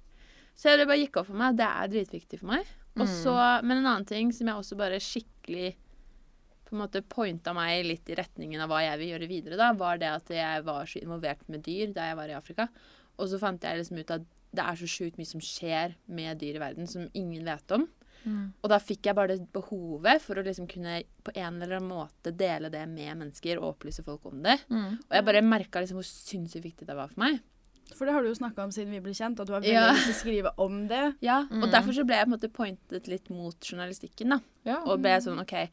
Så 0.56 0.76
det 0.76 0.86
bare 0.86 0.98
gikk 1.02 1.16
opp 1.16 1.26
for 1.26 1.34
meg. 1.40 1.56
Det 1.56 1.66
er 1.66 1.88
dritviktig 1.88 2.38
for 2.38 2.46
meg. 2.46 2.66
Og 2.96 3.06
Mm. 3.06 3.14
så, 3.24 3.62
Men 3.64 3.78
en 3.78 3.86
annen 3.86 4.06
ting 4.06 4.30
som 4.32 4.46
jeg 4.46 4.56
også 4.56 4.76
bare 4.76 5.00
skikkelig 5.00 5.74
på 6.66 6.72
en 6.76 6.86
måte 6.86 7.02
pointa 7.02 7.52
meg 7.52 7.84
litt 7.84 8.08
i 8.10 8.14
retningen 8.14 8.60
av 8.60 8.68
hva 8.68 8.80
jeg 8.82 8.98
vil 9.00 9.08
gjøre 9.18 9.28
videre, 9.28 9.56
da, 9.56 9.72
var 9.72 9.98
det 9.98 10.06
at 10.08 10.28
jeg 10.28 10.64
var 10.64 10.84
så 10.86 11.02
involvert 11.02 11.48
med 11.48 11.62
dyr 11.64 11.92
da 11.92 12.00
jeg 12.10 12.16
var 12.16 12.28
i 12.28 12.36
Afrika. 12.38 12.68
Og 13.18 13.26
så 13.28 13.40
fant 13.40 13.60
jeg 13.60 13.78
liksom 13.80 13.98
ut 13.98 14.10
at 14.10 14.22
det 14.54 14.64
er 14.64 14.76
så 14.76 14.86
sjukt 14.86 15.16
mye 15.18 15.26
som 15.26 15.40
skjer 15.40 15.94
med 16.08 16.38
dyr 16.38 16.56
i 16.56 16.58
verden 16.62 16.86
som 16.86 17.08
ingen 17.14 17.44
vet 17.44 17.70
om. 17.72 17.88
Mm. 18.26 18.52
Og 18.62 18.68
da 18.70 18.78
fikk 18.78 19.06
jeg 19.08 19.14
bare 19.16 19.36
det 19.36 19.52
behovet 19.52 20.20
for 20.22 20.34
å 20.36 20.44
liksom 20.44 20.66
kunne 20.68 21.02
på 21.24 21.32
en 21.36 21.62
eller 21.62 21.76
annen 21.78 21.88
måte 21.88 22.32
dele 22.36 22.68
det 22.70 22.82
med 22.88 23.16
mennesker 23.18 23.58
og 23.60 23.74
opplyse 23.74 24.02
folk 24.04 24.24
om 24.26 24.42
det. 24.42 24.58
Mm. 24.70 24.98
Og 25.08 25.16
jeg 25.16 25.24
bare 25.24 25.42
merka 25.42 25.80
liksom 25.80 25.96
hvor 26.00 26.08
sinnssykt 26.08 26.64
viktig 26.64 26.86
det 26.86 26.96
var 26.96 27.08
for 27.08 27.20
meg. 27.24 27.40
For 27.96 28.06
det 28.06 28.12
har 28.14 28.22
du 28.22 28.28
jo 28.28 28.34
snakka 28.38 28.62
om 28.62 28.70
siden 28.70 28.92
vi 28.94 29.00
ble 29.02 29.10
kjent, 29.12 29.40
at 29.40 29.46
du 29.48 29.52
har 29.52 29.60
veldig 29.64 29.72
Ja. 29.72 29.92
lyst 29.92 30.04
til 30.06 30.14
å 30.14 30.20
skrive 30.20 30.50
om 30.58 30.86
det. 30.88 31.16
Ja, 31.20 31.42
Mm. 31.50 31.62
Og 31.64 31.70
derfor 31.72 31.92
så 31.92 32.04
ble 32.06 32.14
jeg 32.16 32.26
på 32.28 32.32
en 32.32 32.38
måte 32.38 32.52
pointet 32.52 33.08
litt 33.08 33.30
mot 33.30 33.58
journalistikken. 33.60 34.28
da. 34.30 34.40
Ja. 34.64 34.76
Og 34.84 35.00
ble 35.02 35.10
sånn 35.20 35.40
OK, 35.40 35.68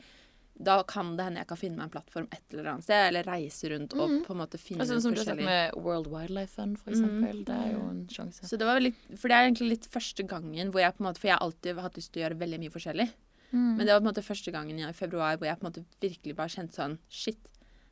da 0.59 0.81
kan 0.83 1.15
det 1.18 1.24
hende 1.27 1.38
jeg 1.38 1.48
kan 1.48 1.57
finne 1.57 1.77
meg 1.77 1.83
en 1.86 1.89
plattform 1.94 2.27
et 2.33 2.42
eller 2.54 2.65
annet 2.71 2.83
sted, 2.83 3.07
eller 3.12 3.24
reise 3.24 3.69
rundt 3.69 3.94
og 3.94 4.09
Mhm. 4.09 4.24
på 4.25 4.31
en 4.33 4.38
måte 4.42 4.57
finne 4.57 4.81
Altså, 4.81 4.95
sånn 4.98 5.01
som 5.01 5.13
du 5.13 5.19
har 5.19 5.25
sett 5.25 5.44
med 5.45 5.74
World 5.75 6.07
Wildlife 6.07 6.50
Fund, 6.56 6.80
for 6.80 6.89
Mm. 6.92 6.95
eksempel. 6.98 7.45
Det 7.45 7.56
er 7.56 7.71
jo 7.74 7.89
en 7.89 8.07
sjanse. 8.07 8.42
Så 8.50 8.57
det 8.57 8.65
var 8.65 8.80
litt, 8.80 8.95
For 9.18 9.27
det 9.27 9.36
er 9.38 9.48
egentlig 9.51 9.69
litt 9.69 9.86
første 9.92 10.27
gangen 10.27 10.71
hvor 10.71 10.80
jeg 10.81 10.98
på 10.98 11.01
en 11.06 11.13
måte 11.13 11.18
For 11.19 11.27
jeg 11.27 11.38
har 11.38 11.45
alltid 11.48 11.77
hatt 11.80 11.94
lyst 11.95 12.12
til 12.12 12.24
å 12.24 12.30
gjøre 12.30 12.39
veldig 12.39 12.59
mye 12.59 12.71
forskjellig. 12.71 13.09
Mm. 13.54 13.77
Men 13.77 13.86
det 13.86 13.88
var 13.94 14.00
på 14.01 14.07
en 14.07 14.13
måte 14.13 14.24
første 14.25 14.51
gangen 14.51 14.80
i 14.80 14.92
februar 14.94 15.38
hvor 15.38 15.45
jeg 15.45 15.59
på 15.59 15.65
en 15.65 15.71
måte 15.71 15.86
virkelig 16.01 16.36
bare 16.36 16.50
kjente 16.50 16.74
sånn 16.75 16.98
Shit, 17.09 17.38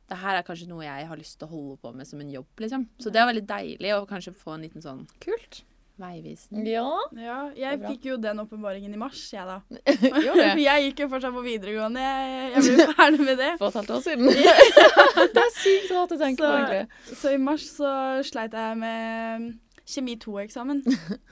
det 0.08 0.18
her 0.18 0.36
er 0.38 0.42
kanskje 0.42 0.66
noe 0.68 0.82
jeg 0.84 1.06
har 1.06 1.16
lyst 1.16 1.38
til 1.38 1.48
å 1.48 1.50
holde 1.50 1.78
på 1.80 1.94
med 1.94 2.06
som 2.06 2.20
en 2.20 2.30
jobb, 2.30 2.46
liksom. 2.58 2.88
Så 2.98 3.04
det 3.10 3.14
var 3.14 3.32
veldig 3.32 3.46
deilig 3.46 3.90
å 3.94 4.06
kanskje 4.06 4.34
få 4.34 4.54
en 4.54 4.62
liten 4.62 4.82
sånn 4.82 5.06
Kult. 5.20 5.62
Veivisning. 5.98 6.66
Ja. 6.68 6.84
Ja, 7.16 7.36
jeg 7.56 7.80
fikk 7.82 8.04
jo 8.10 8.16
den 8.20 8.40
åpenbaringen 8.42 8.92
i 8.92 9.00
mars, 9.00 9.22
jeg 9.32 9.46
da. 9.48 9.60
Jeg 10.66 10.84
gikk 10.90 11.00
jo 11.04 11.08
fortsatt 11.12 11.34
på 11.34 11.42
videregående. 11.46 12.02
Jeg, 12.04 12.52
jeg 12.56 12.76
ble 12.76 12.86
ferdig 13.00 13.20
med 13.30 13.38
det. 13.40 13.50
For 13.58 13.68
et 13.72 13.78
halvt 13.80 13.94
år 13.96 14.04
siden. 14.04 14.30
det 14.30 15.42
er 15.44 15.52
sykt 15.56 15.90
rart 15.96 16.12
å 16.16 16.20
tenke 16.20 16.42
på, 16.42 16.50
Så- 16.50 16.56
egentlig. 16.60 17.16
Så 17.22 17.34
i 17.34 17.40
mars 17.48 17.66
så 17.78 17.92
sleit 18.28 18.52
jeg 18.56 18.78
med 18.82 19.52
kjemi 19.86 20.16
2-eksamen. 20.26 20.82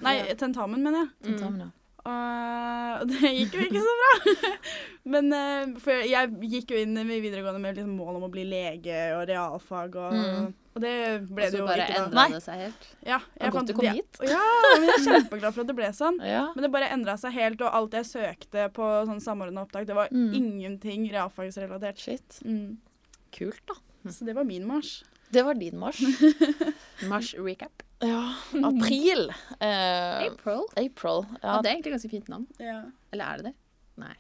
Nei, 0.07 0.17
Ja. 0.23 0.35
tentamen, 0.39 0.81
mener 0.83 1.05
jeg. 1.05 1.09
Mm. 1.15 1.27
Tentamen, 1.33 1.65
ja. 1.67 1.71
Og 2.05 3.07
det 3.11 3.31
gikk 3.35 3.55
jo 3.57 3.63
ikke 3.69 3.83
så 3.85 3.95
bra. 4.01 4.51
Men 5.15 5.33
eh, 5.37 5.73
for 5.83 6.05
jeg 6.09 6.35
gikk 6.53 6.75
jo 6.75 6.83
inn 6.83 6.97
i 7.01 7.05
videregående 7.21 7.61
med 7.63 7.79
liksom 7.79 7.97
mål 7.99 8.19
om 8.21 8.27
å 8.29 8.31
bli 8.33 8.45
lege 8.49 8.99
og 9.17 9.25
realfag, 9.31 9.97
og, 10.01 10.15
Mm. 10.15 10.47
og 10.75 10.83
det 10.83 10.93
ble 11.31 11.49
det 11.51 11.59
jo 11.59 11.63
jo 11.63 11.65
Og 11.65 11.71
så 11.71 11.77
bare 11.79 11.87
endra 12.01 12.25
det 12.35 12.43
seg 12.45 12.61
helt. 12.65 12.87
Ja, 13.07 13.19
jeg 13.41 13.53
godt 13.55 13.69
du 13.71 13.75
kom 13.79 13.89
hit. 13.95 14.21
Ja, 14.27 14.41
men 14.75 14.87
jeg 14.89 14.95
er 14.95 15.05
kjempeglad 15.07 15.55
for 15.57 15.65
at 15.65 15.71
det 15.73 15.77
ble 15.81 15.91
sånn. 15.97 16.21
Ja. 16.35 16.45
Men 16.57 16.67
det 16.67 16.73
bare 16.75 16.89
endra 16.95 17.17
seg 17.21 17.37
helt, 17.37 17.61
og 17.65 17.77
alt 17.81 17.97
jeg 18.01 18.09
søkte 18.11 18.69
på 18.75 18.89
sånn 19.09 19.23
samordna 19.25 19.65
opptak, 19.67 19.87
det 19.89 19.97
var 19.97 20.09
Mm. 20.13 20.31
ingenting 20.41 21.09
realfagsrelatert. 21.13 21.99
Shit. 22.01 22.41
Mm. 22.45 22.77
Kult, 23.35 23.61
da. 23.71 23.75
Så 24.11 24.25
det 24.29 24.35
var 24.37 24.45
min 24.45 24.67
marsj. 24.69 25.03
Det 25.35 25.43
var 25.47 25.59
din 25.59 25.79
mars. 25.79 25.99
Mars 27.11 27.35
recap. 27.39 27.83
Ja. 28.05 28.35
April. 28.71 29.29
Eh, 29.61 30.27
April. 30.29 30.63
April. 30.77 31.27
Ja, 31.43 31.49
Ja, 31.49 31.59
det 31.63 31.71
er 31.71 31.75
egentlig 31.75 31.93
ganske 31.97 32.11
fint 32.13 32.29
navn. 32.29 32.47
Ja. 32.61 32.81
Eller 33.13 33.25
er 33.25 33.43
det 33.43 33.51
det? 33.51 33.55
Nei. 34.05 34.15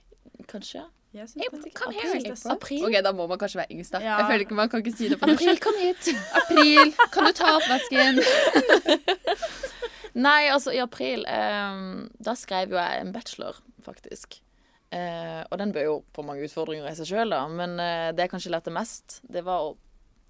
kanskje. 0.50 0.82
April, 1.14 1.72
come 1.74 1.92
here, 1.94 2.10
er 2.10 2.16
April. 2.26 2.36
søtt. 2.36 2.86
OK, 2.88 2.96
da 3.06 3.12
må 3.14 3.26
man 3.30 3.38
kanskje 3.38 3.60
være 3.60 3.76
yngst, 3.76 3.92
da. 3.94 4.00
Ja. 4.02 4.16
Jeg 4.18 4.26
føler 4.30 4.44
ikke 4.44 4.54
Man 4.58 4.68
kan 4.70 4.82
ikke 4.82 4.96
si 4.96 5.08
det 5.08 5.20
på 5.20 5.28
norsk. 5.30 5.42
April, 5.42 5.60
kom 5.62 5.76
hit. 5.78 6.08
April, 6.40 6.90
kan 7.14 7.28
du 7.28 7.32
ta 7.38 7.52
oppvasken? 7.54 8.18
Nei, 10.14 10.48
altså, 10.50 10.70
i 10.74 10.78
april 10.82 11.24
um, 11.26 12.08
Da 12.22 12.34
skrev 12.38 12.74
jo 12.74 12.78
jeg 12.78 13.02
en 13.02 13.12
bachelor, 13.14 13.62
faktisk. 13.82 14.40
Uh, 14.94 15.42
og 15.50 15.58
den 15.58 15.72
bød 15.74 15.86
jo 15.86 15.94
på 16.14 16.22
mange 16.26 16.46
utfordringer 16.46 16.90
i 16.90 16.98
seg 16.98 17.10
sjøl, 17.10 17.30
da. 17.34 17.44
Men 17.50 17.78
uh, 17.78 18.10
det 18.14 18.26
jeg 18.26 18.34
kanskje 18.34 18.54
lærte 18.54 18.74
mest, 18.74 19.20
det 19.30 19.42
var 19.46 19.70
å 19.70 19.72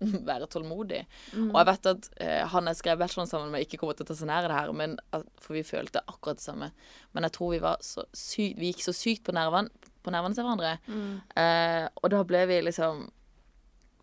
være 0.31 0.47
tålmodig. 0.51 1.03
Og 1.39 1.57
jeg 1.61 1.67
vet 1.71 1.87
at 1.93 2.09
eh, 2.21 2.43
han 2.53 2.67
jeg 2.71 2.77
skrev 2.81 2.99
bacheloren 3.01 3.31
sammen 3.31 3.51
med, 3.55 3.65
ikke 3.65 3.79
kommer 3.81 3.97
til 3.99 4.05
å 4.07 4.11
ta 4.11 4.17
seg 4.19 4.29
nær 4.31 4.49
det 4.49 4.57
her, 4.59 4.73
men, 4.77 4.97
at- 5.17 5.27
for 5.41 5.55
vi 5.57 5.63
følte 5.67 6.03
akkurat 6.07 6.41
det 6.41 6.47
samme. 6.47 6.71
Men 7.15 7.27
jeg 7.29 7.33
tror 7.39 7.53
vi 7.55 7.61
var 7.65 7.79
så 7.85 8.05
sykt 8.13 8.59
Vi 8.61 8.73
gikk 8.73 8.83
så 8.87 8.95
sykt 8.97 9.25
på 9.29 9.35
nervene, 9.37 9.71
på 10.05 10.13
nervene 10.13 10.35
til 10.37 10.45
hverandre. 10.45 10.75
Mm. 10.89 11.13
Eh, 11.41 11.89
og 12.03 12.11
da 12.13 12.23
ble 12.29 12.43
vi 12.51 12.61
liksom 12.67 13.07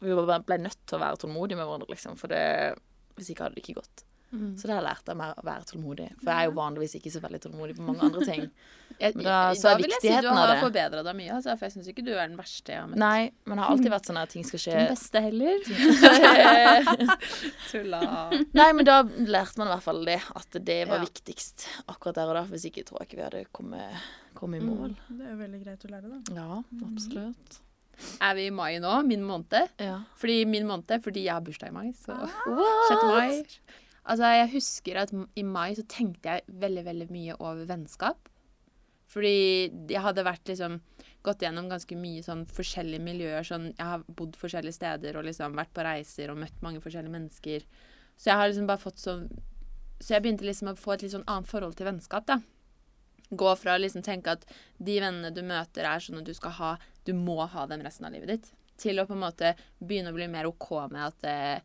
Vi 0.02 0.16
ble 0.16 0.58
nødt 0.58 0.80
til 0.90 0.98
å 0.98 1.02
være 1.04 1.20
tålmodige 1.22 1.60
med 1.60 1.68
hverandre, 1.68 1.92
liksom. 1.94 2.16
For 2.18 2.32
det, 2.32 2.42
hvis 3.20 3.30
ikke 3.34 3.44
hadde 3.46 3.60
det 3.60 3.62
ikke 3.68 3.78
gått. 3.82 4.06
Mm. 4.32 4.56
Så 4.58 4.66
det 4.66 4.74
har 4.74 4.80
jeg 4.82 4.88
lært 4.88 5.12
meg 5.20 5.36
å 5.38 5.44
være 5.46 5.68
tålmodig. 5.70 6.08
For 6.24 6.32
jeg 6.32 6.40
er 6.40 6.48
jo 6.50 6.56
vanligvis 6.58 6.96
ikke 6.98 7.12
så 7.14 7.22
veldig 7.22 7.42
tålmodig 7.44 7.76
på 7.78 7.86
mange 7.86 8.08
andre 8.08 8.26
ting. 8.26 8.48
Jeg, 9.02 9.16
Men 9.18 9.26
da- 9.26 9.54
så 9.58 9.72
er 9.72 9.80
vil 9.82 9.90
jeg 9.90 10.02
si 10.04 10.10
du 10.22 10.28
har 10.30 10.52
det. 10.54 10.60
forbedra 10.62 11.02
deg 11.04 11.16
mye, 11.18 11.32
altså, 11.34 11.56
for 11.58 11.66
jeg 11.66 11.74
syns 11.74 11.88
ikke 11.90 12.04
du 12.06 12.12
er 12.14 12.28
den 12.28 12.38
verste 12.38 12.70
jeg 12.76 12.82
har 12.84 12.88
møtt. 12.92 13.00
Nei, 13.02 13.32
men 13.48 13.58
det 13.58 13.64
har 13.66 13.72
alltid 13.74 13.90
vært 13.96 14.06
sånn 14.12 14.20
at 14.22 14.30
ting 14.30 14.44
skal 14.46 14.60
skje 14.62 14.76
Den 14.78 14.92
beste 14.92 15.24
heller. 15.26 15.58
Tulla. 17.72 18.02
Nei, 18.60 18.70
men 18.78 18.86
da 18.88 19.02
lærte 19.04 19.60
man 19.62 19.70
i 19.70 19.74
hvert 19.76 19.86
fall 19.86 20.02
det. 20.08 20.20
At 20.38 20.58
det 20.66 20.80
var 20.90 21.00
Ja. 21.02 21.06
viktigst 21.08 21.68
akkurat 21.88 22.16
der 22.20 22.28
og 22.32 22.36
da. 22.40 22.44
Hvis 22.52 22.66
ikke 22.70 22.84
tror 22.88 22.98
jeg 23.02 23.08
ikke 23.10 23.20
vi 23.20 23.26
hadde 23.28 23.44
kommet, 23.54 24.02
kommet 24.38 24.62
i 24.62 24.66
mål. 24.66 24.96
Det 25.10 25.26
er 25.32 25.36
veldig 25.40 25.62
greit 25.66 25.86
å 25.88 25.92
lære, 25.92 26.08
da. 26.12 26.20
Ja, 26.36 26.64
absolutt. 26.88 27.60
Er 28.22 28.34
vi 28.38 28.48
i 28.48 28.50
mai 28.50 28.80
nå? 28.82 28.96
Min 29.06 29.24
måned? 29.28 29.70
Ja. 29.80 30.00
Fordi 30.18 30.46
min 30.50 30.66
måned, 30.70 31.04
fordi 31.04 31.24
jeg 31.28 31.34
har 31.34 31.42
bursdag 31.46 31.68
i 31.70 31.76
mai. 31.76 31.92
Så 31.94 32.12
Ah. 32.18 32.28
6. 32.90 33.04
mai. 33.06 33.44
Altså, 34.04 34.24
jeg 34.34 34.50
husker 34.56 34.96
at 34.98 35.12
i 35.38 35.44
mai 35.44 35.76
så 35.76 35.84
tenkte 35.88 36.24
jeg 36.24 36.42
veldig, 36.50 36.84
veldig 36.86 37.10
mye 37.12 37.36
over 37.40 37.66
vennskap. 37.70 38.18
Fordi 39.12 39.36
jeg 39.92 40.04
hadde 40.06 40.24
vært 40.24 40.48
liksom 40.48 40.80
gått 41.26 41.44
gjennom 41.44 41.68
ganske 41.70 41.96
mye 42.00 42.24
sånn 42.26 42.46
forskjellige 42.50 43.04
miljøer. 43.04 43.46
Sånn, 43.46 43.72
jeg 43.76 43.88
har 43.88 44.06
bodd 44.08 44.38
forskjellige 44.40 44.78
steder 44.78 45.20
og 45.20 45.28
liksom 45.28 45.58
vært 45.60 45.74
på 45.76 45.86
reiser 45.86 46.32
og 46.32 46.40
møtt 46.42 46.64
mange 46.66 46.82
forskjellige 46.84 47.14
mennesker. 47.14 47.66
Så 48.16 48.32
jeg 48.32 48.40
har 48.40 48.50
liksom 48.50 48.70
bare 48.70 48.82
fått 48.82 49.02
sånn 49.02 49.26
Så 50.02 50.16
jeg 50.16 50.24
begynte 50.24 50.46
liksom 50.48 50.72
å 50.72 50.78
få 50.78 50.96
et 50.96 51.04
litt 51.06 51.14
sånn 51.14 51.28
annet 51.30 51.50
forhold 51.50 51.76
til 51.78 51.86
vennskap, 51.86 52.26
da. 52.26 52.40
Gå 53.30 53.52
fra 53.56 53.76
å 53.76 53.82
liksom 53.82 54.02
tenke 54.02 54.34
at 54.34 54.48
de 54.82 54.96
vennene 54.98 55.30
du 55.30 55.44
møter, 55.46 55.86
er 55.86 56.02
sånn 56.02 56.24
at 56.24 56.26
du 56.26 56.34
skal 56.34 56.56
ha 56.58 56.72
Du 57.06 57.14
må 57.14 57.38
ha 57.46 57.68
dem 57.70 57.84
resten 57.86 58.08
av 58.10 58.16
livet 58.16 58.32
ditt. 58.34 58.50
Til 58.82 58.98
å 58.98 59.06
på 59.06 59.14
en 59.14 59.22
måte 59.22 59.54
begynne 59.78 60.10
å 60.10 60.18
bli 60.18 60.26
mer 60.32 60.50
OK 60.50 60.72
med 60.90 61.04
at 61.06 61.28
eh, 61.30 61.62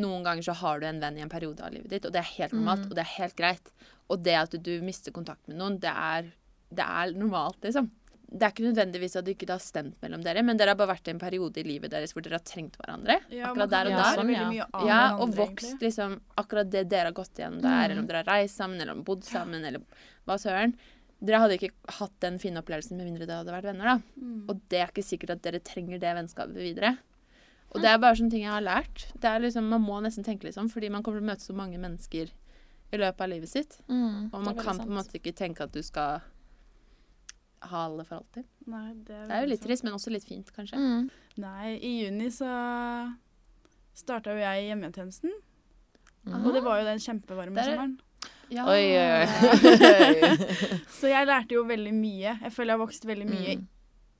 noen 0.00 0.24
ganger 0.24 0.46
så 0.48 0.54
har 0.62 0.80
du 0.80 0.86
en 0.88 1.00
venn 1.02 1.18
i 1.18 1.24
en 1.24 1.32
periode 1.32 1.64
av 1.64 1.72
livet 1.74 1.92
ditt, 1.92 2.06
og 2.08 2.14
det 2.14 2.22
er 2.22 2.34
helt 2.38 2.54
normalt, 2.56 2.86
og 2.88 2.96
det 2.96 3.04
er 3.04 3.14
helt 3.18 3.36
greit. 3.36 3.72
Og 4.08 4.22
det 4.24 4.36
at 4.40 4.56
du 4.64 4.72
mister 4.84 5.12
kontakt 5.12 5.48
med 5.48 5.58
noen, 5.60 5.78
det 5.82 5.92
er, 5.92 6.30
det 6.70 6.84
er 6.84 7.14
normalt, 7.16 7.60
liksom. 7.64 7.90
Det 8.28 8.44
er 8.44 8.52
ikke 8.52 8.66
nødvendigvis 8.66 9.14
at 9.16 9.24
det 9.24 9.32
ikke 9.38 9.46
har 9.54 9.62
stemt 9.64 9.94
mellom 10.04 10.20
dere, 10.20 10.42
men 10.44 10.58
dere 10.60 10.74
har 10.74 10.76
bare 10.76 10.90
vært 10.92 11.08
i 11.08 11.12
en 11.14 11.20
periode 11.22 11.62
i 11.62 11.64
livet 11.64 11.88
deres 11.94 12.12
hvor 12.12 12.20
dere 12.26 12.36
har 12.36 12.44
trengt 12.44 12.74
hverandre. 12.76 13.16
Ja, 13.32 13.48
akkurat 13.54 13.70
der 13.72 13.88
og 13.88 13.94
der. 13.96 14.18
sånn, 14.18 14.32
ja. 14.34 14.66
Ja, 14.84 14.98
og 15.16 15.32
vokst 15.38 15.80
liksom 15.80 16.18
akkurat 16.36 16.68
det 16.70 16.82
dere 16.92 17.08
har 17.08 17.16
gått 17.16 17.40
igjennom 17.40 17.62
der, 17.64 17.86
eller 17.86 18.02
om 18.02 18.06
dere 18.10 18.20
har 18.20 18.28
reist 18.36 18.60
sammen, 18.60 18.76
eller 18.82 18.92
om 18.98 19.02
bodd 19.06 19.24
sammen, 19.24 19.64
eller 19.64 19.80
hva 20.28 20.36
søren. 20.36 20.76
Dere 21.24 21.40
hadde 21.40 21.56
ikke 21.56 21.72
hatt 21.98 22.12
den 22.20 22.36
fine 22.38 22.60
opplevelsen 22.60 23.00
med 23.00 23.08
mindre 23.08 23.24
dere 23.26 23.40
hadde 23.40 23.56
vært 23.56 23.70
venner, 23.72 23.94
da. 23.94 24.22
Mm. 24.22 24.44
Og 24.52 24.60
det 24.68 24.82
er 24.84 24.92
ikke 24.92 25.08
sikkert 25.08 25.32
at 25.38 25.42
dere 25.48 25.58
trenger 25.64 25.98
det 25.98 26.12
vennskapet 26.20 26.60
videre. 26.60 26.98
Og 27.72 27.80
det 27.82 27.88
er 27.90 27.98
bare 28.00 28.16
sånne 28.16 28.30
ting 28.32 28.44
jeg 28.44 28.52
har 28.52 28.62
lært. 28.64 29.08
Det 29.20 29.28
er 29.28 29.40
liksom, 29.40 29.66
Man 29.68 29.82
må 29.84 29.98
nesten 30.04 30.24
tenke 30.24 30.44
litt 30.46 30.54
sånn, 30.56 30.70
fordi 30.72 30.88
man 30.92 31.02
kommer 31.02 31.20
til 31.20 31.26
å 31.26 31.32
møte 31.32 31.48
så 31.48 31.56
mange 31.56 31.80
mennesker 31.80 32.28
i 32.92 32.96
løpet 33.00 33.20
av 33.24 33.28
livet 33.32 33.48
sitt. 33.48 33.80
Mm, 33.88 34.30
Og 34.32 34.44
man 34.44 34.54
kan 34.56 34.78
på 34.78 34.86
en 34.88 34.96
måte 35.00 35.16
ikke 35.18 35.34
tenke 35.36 35.64
at 35.64 35.72
du 35.72 35.82
skal 35.82 36.20
ha 37.62 37.84
alle 37.88 38.04
for 38.04 38.16
alltid. 38.20 38.44
Nei, 38.66 38.92
det 39.06 39.14
er, 39.16 39.26
Det 39.28 39.36
er 39.36 39.40
jo 39.44 39.50
litt 39.52 39.62
trist, 39.64 39.84
men 39.84 39.92
også 39.96 40.10
litt 40.14 40.24
fint, 40.28 40.50
kanskje. 40.54 40.76
Mm. 40.78 41.08
Nei, 41.42 41.72
i 41.82 41.92
juni 42.04 42.28
så 42.30 42.48
starta 43.98 44.30
jo 44.34 44.38
jeg 44.42 44.64
i 44.64 44.68
hjemmetjenesten. 44.70 45.32
Mm. 46.28 46.44
Og 46.44 46.52
det 46.54 46.62
var 46.62 46.78
jo 46.80 46.86
den 46.90 46.98
kjempevarme 47.02 47.54
Der 47.54 47.62
er- 47.62 47.74
sommeren. 47.74 47.98
Ja. 48.50 48.64
Oi, 48.64 48.84
oi, 48.96 49.10
oi. 49.20 50.36
Så 50.98 51.10
jeg 51.10 51.26
lærte 51.28 51.52
jo 51.54 51.64
veldig 51.68 51.92
mye. 51.92 52.30
Jeg 52.42 52.52
føler 52.54 52.72
jeg 52.72 52.78
har 52.78 52.86
vokst 52.86 53.04
veldig 53.06 53.26
mye 53.28 53.56
Mm. 53.58 53.66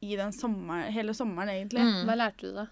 i 0.05 0.17
den 0.17 0.33
sommeren, 0.33 0.93
hele 0.93 1.15
sommeren, 1.17 1.49
egentlig. 1.49 1.81
Mm. 1.81 2.05
Hva 2.07 2.15
lærte 2.21 2.45
du, 2.51 2.53
da? 2.59 2.67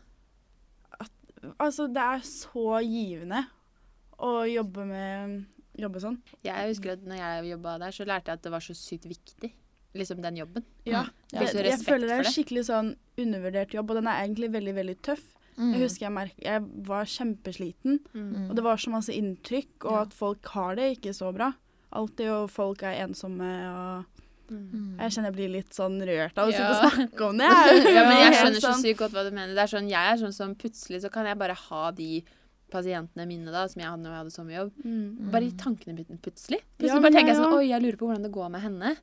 Altså, 1.63 1.87
det 1.93 2.03
er 2.03 2.23
så 2.27 2.81
givende 2.85 3.45
å 4.19 4.41
jobbe 4.49 4.85
med 4.89 5.45
Jobbe 5.77 6.01
sånn. 6.01 6.15
Jeg 6.43 6.71
husker 6.71 6.95
at 6.95 7.03
når 7.05 7.19
jeg 7.21 7.49
jobba 7.51 7.75
der, 7.83 7.93
så 7.93 8.05
lærte 8.09 8.31
jeg 8.33 8.39
at 8.39 8.45
det 8.47 8.51
var 8.55 8.63
så 8.65 8.73
sykt 8.73 9.05
viktig. 9.11 9.51
Liksom 9.97 10.21
den 10.23 10.37
jobben. 10.37 10.65
Ja. 10.85 11.03
Mm. 11.03 11.11
Ja, 11.33 11.41
Jeg, 11.41 11.65
jeg 11.67 11.79
føler 11.87 12.07
det 12.07 12.17
er 12.19 12.25
en 12.25 12.33
skikkelig 12.33 12.65
sånn 12.69 12.95
undervurdert 13.19 13.73
jobb, 13.75 13.91
og 13.91 13.97
den 13.97 14.07
er 14.13 14.23
egentlig 14.27 14.51
veldig, 14.53 14.75
veldig 14.77 14.97
tøff. 15.03 15.25
Mm. 15.57 15.73
Jeg 15.73 15.81
husker 15.87 16.05
jeg, 16.07 16.13
merket, 16.13 16.43
jeg 16.45 16.63
var 16.87 17.05
kjempesliten, 17.09 17.99
Mm. 18.15 18.51
og 18.51 18.57
det 18.57 18.65
var 18.65 18.77
så 18.77 18.91
masse 18.93 19.09
inntrykk, 19.13 19.87
og 19.87 19.93
Ja. 19.93 20.03
at 20.03 20.13
folk 20.13 20.45
har 20.53 20.75
det 20.77 20.99
ikke 20.99 21.15
så 21.17 21.33
bra. 21.35 21.55
Alltid, 21.93 22.29
og 22.29 22.51
folk 22.51 22.83
er 22.83 23.07
ensomme, 23.07 23.49
og 23.73 24.05
Mm. 24.49 24.71
Mm. 24.71 24.99
jeg 25.01 25.11
kjenner 25.11 25.25
jeg 25.33 25.35
blir 25.35 25.49
litt 25.51 25.71
sånn 25.75 25.99
rørt 26.07 26.39
av 26.39 26.49
å 26.49 26.53
sitte 26.53 26.71
og 26.71 26.93
snakke 26.93 27.21
om 27.31 27.37
det. 27.39 27.49
Ja, 27.97 28.05
men 28.07 28.17
jeg 28.23 28.35
skjønner 28.39 28.61
så 28.61 28.71
sånn- 28.71 28.83
sykt 28.85 28.99
godt 28.99 29.13
hva 29.13 29.25
du 29.25 29.31
mener. 29.35 29.55
Det 29.55 29.59
er 29.65 29.73
sånn, 29.79 29.89
jeg 29.91 30.13
er 30.13 30.17
sånn 30.23 30.33
som 30.33 30.55
plutselig 30.55 31.01
så 31.03 31.11
kan 31.11 31.27
jeg 31.27 31.37
bare 31.39 31.55
ha 31.55 31.91
de 31.91 32.23
pasientene 32.71 33.27
mine 33.27 33.51
da, 33.51 33.67
som 33.67 33.81
jeg 33.81 33.89
hadde 33.91 34.03
når 34.03 34.13
jeg 34.13 34.21
hadde 34.23 34.37
sommerjobb, 34.37 34.73
Mm. 34.85 35.31
bare 35.33 35.45
i 35.47 35.51
tankene 35.53 35.95
mine 35.97 36.19
plutselig. 36.23 36.61
Plutselig 36.79 36.95
Ja, 36.95 37.01
bare 37.01 37.13
tenker 37.13 37.33
jeg 37.33 37.37
sånn, 37.43 37.53
oi, 37.55 37.67
jeg 37.71 37.83
lurer 37.83 37.97
på 37.97 38.07
hvordan 38.07 38.23
det 38.23 38.33
går 38.33 38.51
med 38.51 38.61
henne. 38.63 38.97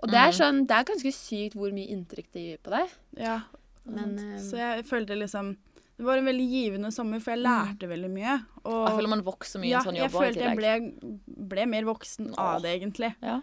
Og 0.00 0.08
det 0.12 0.14
er 0.18 0.30
Mm. 0.30 0.38
sånn, 0.38 0.66
det 0.66 0.76
er 0.76 0.84
ganske 0.84 1.12
sykt 1.12 1.54
hvor 1.58 1.72
mye 1.74 1.88
inntrykk 1.90 2.28
det 2.32 2.42
gir 2.44 2.58
på 2.62 2.70
deg. 2.70 2.88
Ja. 3.18 3.40
Men, 3.84 4.18
eh, 4.18 4.38
så 4.40 4.56
jeg 4.56 4.84
følte 4.86 5.16
liksom 5.18 5.56
Det 5.98 6.04
var 6.06 6.16
en 6.18 6.26
veldig 6.26 6.44
givende 6.48 6.92
sommer, 6.92 7.18
for 7.20 7.32
jeg 7.34 7.40
lærte 7.42 7.88
veldig 7.90 8.08
mye. 8.12 8.34
Og 8.64 8.86
Jeg 8.86 8.96
føler 8.98 9.08
man 9.08 9.22
vokser 9.26 9.58
mye 9.58 9.66
i 9.66 9.70
ja, 9.72 9.78
en 9.80 9.84
sånn 9.88 9.96
jobb 9.98 10.12
Ja, 10.12 10.20
jeg 10.20 10.34
følte 10.34 10.44
jeg 10.44 10.56
ble, 10.56 11.46
ble 11.48 11.64
mer 11.66 11.82
voksen 11.88 12.34
av 12.38 12.62
det, 12.62 12.80
egentlig. 12.80 13.14
Ja. 13.20 13.40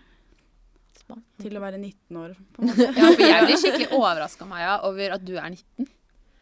Smart. 1.06 1.20
Til 1.38 1.52
å 1.52 1.60
være 1.60 1.78
19 1.78 2.16
år, 2.16 2.36
på 2.54 2.62
en 2.64 2.68
måte. 2.70 2.88
Ja, 2.96 3.10
for 3.12 3.26
jeg 3.26 3.44
blir 3.50 3.60
skikkelig 3.60 3.90
overraska, 3.92 4.48
Maja, 4.48 4.80
over 4.88 5.12
at 5.18 5.26
du 5.26 5.34
er 5.36 5.50
19. 5.50 5.88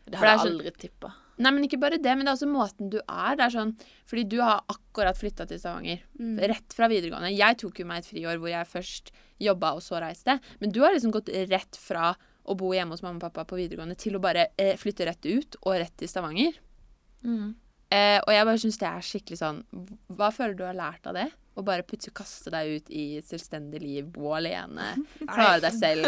Det 0.05 0.19
er 0.19 0.27
jeg 0.27 0.39
sånn- 0.43 0.51
aldri 0.53 0.71
tippa. 0.77 1.13
Nei, 1.43 1.51
men 1.51 1.65
ikke 1.67 1.79
bare 1.81 1.99
det, 1.99 2.13
men 2.15 2.25
det 2.25 2.31
er 2.31 2.37
også 2.37 2.49
måten 2.49 2.91
du 2.93 2.99
er. 3.01 3.37
Det 3.39 3.45
er 3.45 3.55
sånn, 3.55 3.73
fordi 4.09 4.25
du 4.31 4.37
har 4.39 4.61
akkurat 4.71 5.17
flytta 5.19 5.47
til 5.49 5.59
Stavanger. 5.59 6.03
Mm. 6.19 6.37
Rett 6.53 6.75
fra 6.75 6.87
videregående. 6.91 7.33
Jeg 7.35 7.59
tok 7.59 7.81
jo 7.81 7.87
meg 7.89 8.03
et 8.03 8.11
friår 8.11 8.39
hvor 8.39 8.53
jeg 8.53 8.69
først 8.69 9.11
jobba 9.43 9.73
og 9.75 9.83
så 9.83 9.99
reiste. 10.03 10.37
Men 10.61 10.73
du 10.75 10.79
har 10.85 10.95
liksom 10.95 11.13
gått 11.15 11.31
rett 11.51 11.79
fra 11.79 12.13
å 12.43 12.55
bo 12.59 12.73
hjemme 12.75 12.95
hos 12.95 13.03
mamma 13.03 13.19
og 13.19 13.27
pappa 13.27 13.45
på 13.47 13.59
videregående 13.59 13.97
til 13.99 14.17
å 14.17 14.23
bare 14.23 14.49
eh, 14.59 14.75
flytte 14.79 15.07
rett 15.07 15.27
ut 15.27 15.59
og 15.63 15.77
rett 15.79 15.95
til 15.99 16.11
Stavanger. 16.11 16.57
Mm. 17.23 17.53
Eh, 17.93 18.19
og 18.23 18.31
jeg 18.33 18.47
bare 18.49 18.61
syns 18.63 18.79
det 18.81 18.89
er 18.89 19.05
skikkelig 19.05 19.37
sånn 19.39 19.59
Hva 20.17 20.27
føler 20.33 20.55
du 20.57 20.63
har 20.65 20.75
lært 20.75 21.05
av 21.07 21.15
det? 21.15 21.27
Å 21.55 21.61
bare 21.63 21.83
plutselig 21.85 22.13
kaste 22.17 22.49
deg 22.49 22.71
ut 22.79 22.87
i 22.89 23.17
et 23.19 23.27
selvstendig 23.29 23.81
liv, 23.83 24.05
bo 24.15 24.31
alene, 24.33 24.87
klare 25.35 25.59
deg 25.61 25.73
selv. 25.77 26.07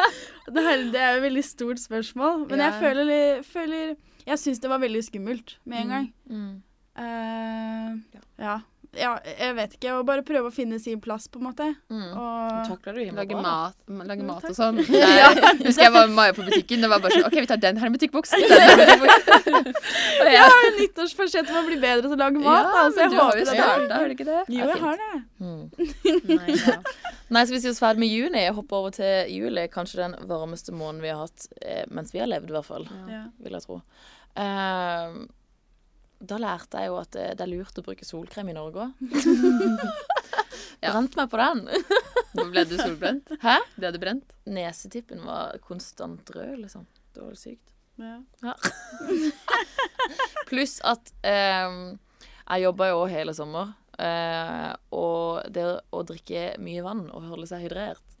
Det, 0.52 0.58
er, 0.58 0.82
det 0.92 0.98
er 1.00 1.16
et 1.16 1.22
veldig 1.22 1.44
stort 1.46 1.78
spørsmål, 1.80 2.42
men 2.50 2.58
Ja. 2.60 2.66
jeg 2.72 2.80
føler, 2.82 3.42
føler 3.46 3.96
Jeg 4.26 4.38
syns 4.42 4.58
det 4.60 4.68
var 4.70 4.78
veldig 4.82 5.00
skummelt 5.06 5.56
med 5.64 5.78
en 5.80 5.86
Mm. 5.86 5.92
gang. 5.94 6.12
Mm. 6.28 6.62
Eh, 6.98 7.96
ja. 8.14 8.20
ja. 8.38 8.56
Jeg 8.92 9.54
vet 9.56 9.72
ikke. 9.78 9.92
Og 9.96 10.02
bare 10.04 10.20
prøve 10.26 10.50
å 10.50 10.52
finne 10.52 10.76
sin 10.82 10.98
plass, 11.00 11.24
på 11.32 11.40
en 11.40 11.46
måte. 11.48 11.66
Mm. 11.88 12.10
Og 12.12 12.66
Takler 12.68 12.98
du 12.98 13.16
Lage 13.16 13.36
bra, 13.38 13.42
mat, 13.46 13.76
lage 14.10 14.26
mat 14.28 14.44
og 14.50 14.56
sånn. 14.58 14.82
Der, 14.92 15.38
husker 15.62 15.86
jeg 15.86 15.94
var 15.94 16.06
med 16.10 16.16
Maja 16.18 16.34
på 16.36 16.44
butikken. 16.44 16.84
Det 16.84 16.90
var 16.92 17.00
bare 17.00 17.16
sånn 17.16 17.24
OK, 17.30 17.38
vi 17.40 17.48
tar 17.48 17.62
den 17.62 17.80
her 17.80 17.88
i 17.88 17.94
butikkboks. 17.96 18.34
Den 18.36 18.52
her 18.52 18.74
i 18.74 18.76
butikkboks. 18.82 19.32
Og 19.48 20.28
jeg 20.28 20.36
jeg- 20.36 20.44
har 20.52 20.60
jo 20.66 20.72
nyttårsforsett 20.76 21.48
om 21.54 21.60
å 21.62 21.66
bli 21.70 21.80
bedre 21.82 22.04
til 22.04 22.16
å 22.16 22.20
lage 22.20 22.44
mat. 22.44 22.68
Ja, 22.68 22.84
altså, 22.84 23.00
jeg 23.06 23.10
du 23.14 23.18
har 23.22 23.40
jo 23.40 23.48
starta, 23.48 23.94
har 23.96 24.08
du 24.12 24.14
ikke 24.18 24.28
det? 24.28 24.40
Jo, 24.52 24.68
er 24.68 24.74
jeg 24.74 24.84
har 24.84 25.02
det. 25.02 25.24
Mm. 25.42 25.64
Nei, 26.36 26.56
ja. 26.60 26.78
Nei, 27.32 27.42
skal 27.48 27.56
vi 27.56 27.60
si 27.64 27.70
oss 27.72 27.80
ferdig 27.80 28.02
med 28.04 28.12
juni? 28.12 28.42
Hoppe 28.52 28.76
over 28.76 28.92
til 28.92 29.30
juli. 29.32 29.64
Kanskje 29.72 30.02
den 30.04 30.18
varmeste 30.28 30.74
måneden 30.76 31.00
vi 31.06 31.08
har 31.14 31.22
hatt 31.24 31.46
eh, 31.64 31.86
mens 31.88 32.12
vi 32.12 32.20
har 32.20 32.28
levd, 32.28 32.50
i 32.52 32.56
hvert 32.58 32.68
fall. 32.68 32.84
Ja. 33.08 33.24
Vil 33.40 33.56
jeg 33.56 33.64
tro. 33.64 33.80
Eh, 34.36 35.22
da 36.22 36.38
lærte 36.38 36.78
jeg 36.82 36.90
jo 36.92 36.98
at 37.00 37.10
det, 37.16 37.40
er 37.42 37.50
lurt 37.50 37.78
å 37.80 37.84
bruke 37.84 38.06
solkrem 38.06 38.50
i 38.52 38.54
Norge 38.56 38.86
òg. 38.86 38.92
Brant 40.82 41.16
meg 41.18 41.30
på 41.30 41.38
den. 41.40 41.60
Ble 42.52 42.64
du 42.66 42.76
solbrent. 42.78 43.30
Hæ? 43.42 43.58
Ble 43.76 43.90
du 43.94 43.98
brent? 44.02 44.32
Nesetippen 44.50 45.22
var 45.26 45.58
konstant 45.66 46.30
rød, 46.34 46.56
liksom. 46.64 46.86
Det 47.14 47.22
var 47.22 47.36
sykt. 47.38 47.68
Ja. 48.02 48.54
Pluss 50.50 50.78
at 50.88 51.12
eh, 51.28 51.76
jeg 52.48 52.64
jobba 52.64 52.88
jo 52.92 53.04
hele 53.10 53.34
sommer. 53.36 53.74
eh, 53.98 54.70
og 54.96 55.52
det 55.52 55.66
å 55.92 56.02
drikke 56.08 56.54
mye 56.62 56.82
vann 56.86 57.04
og 57.12 57.28
holde 57.34 57.46
seg 57.50 57.66
hydrert 57.66 58.11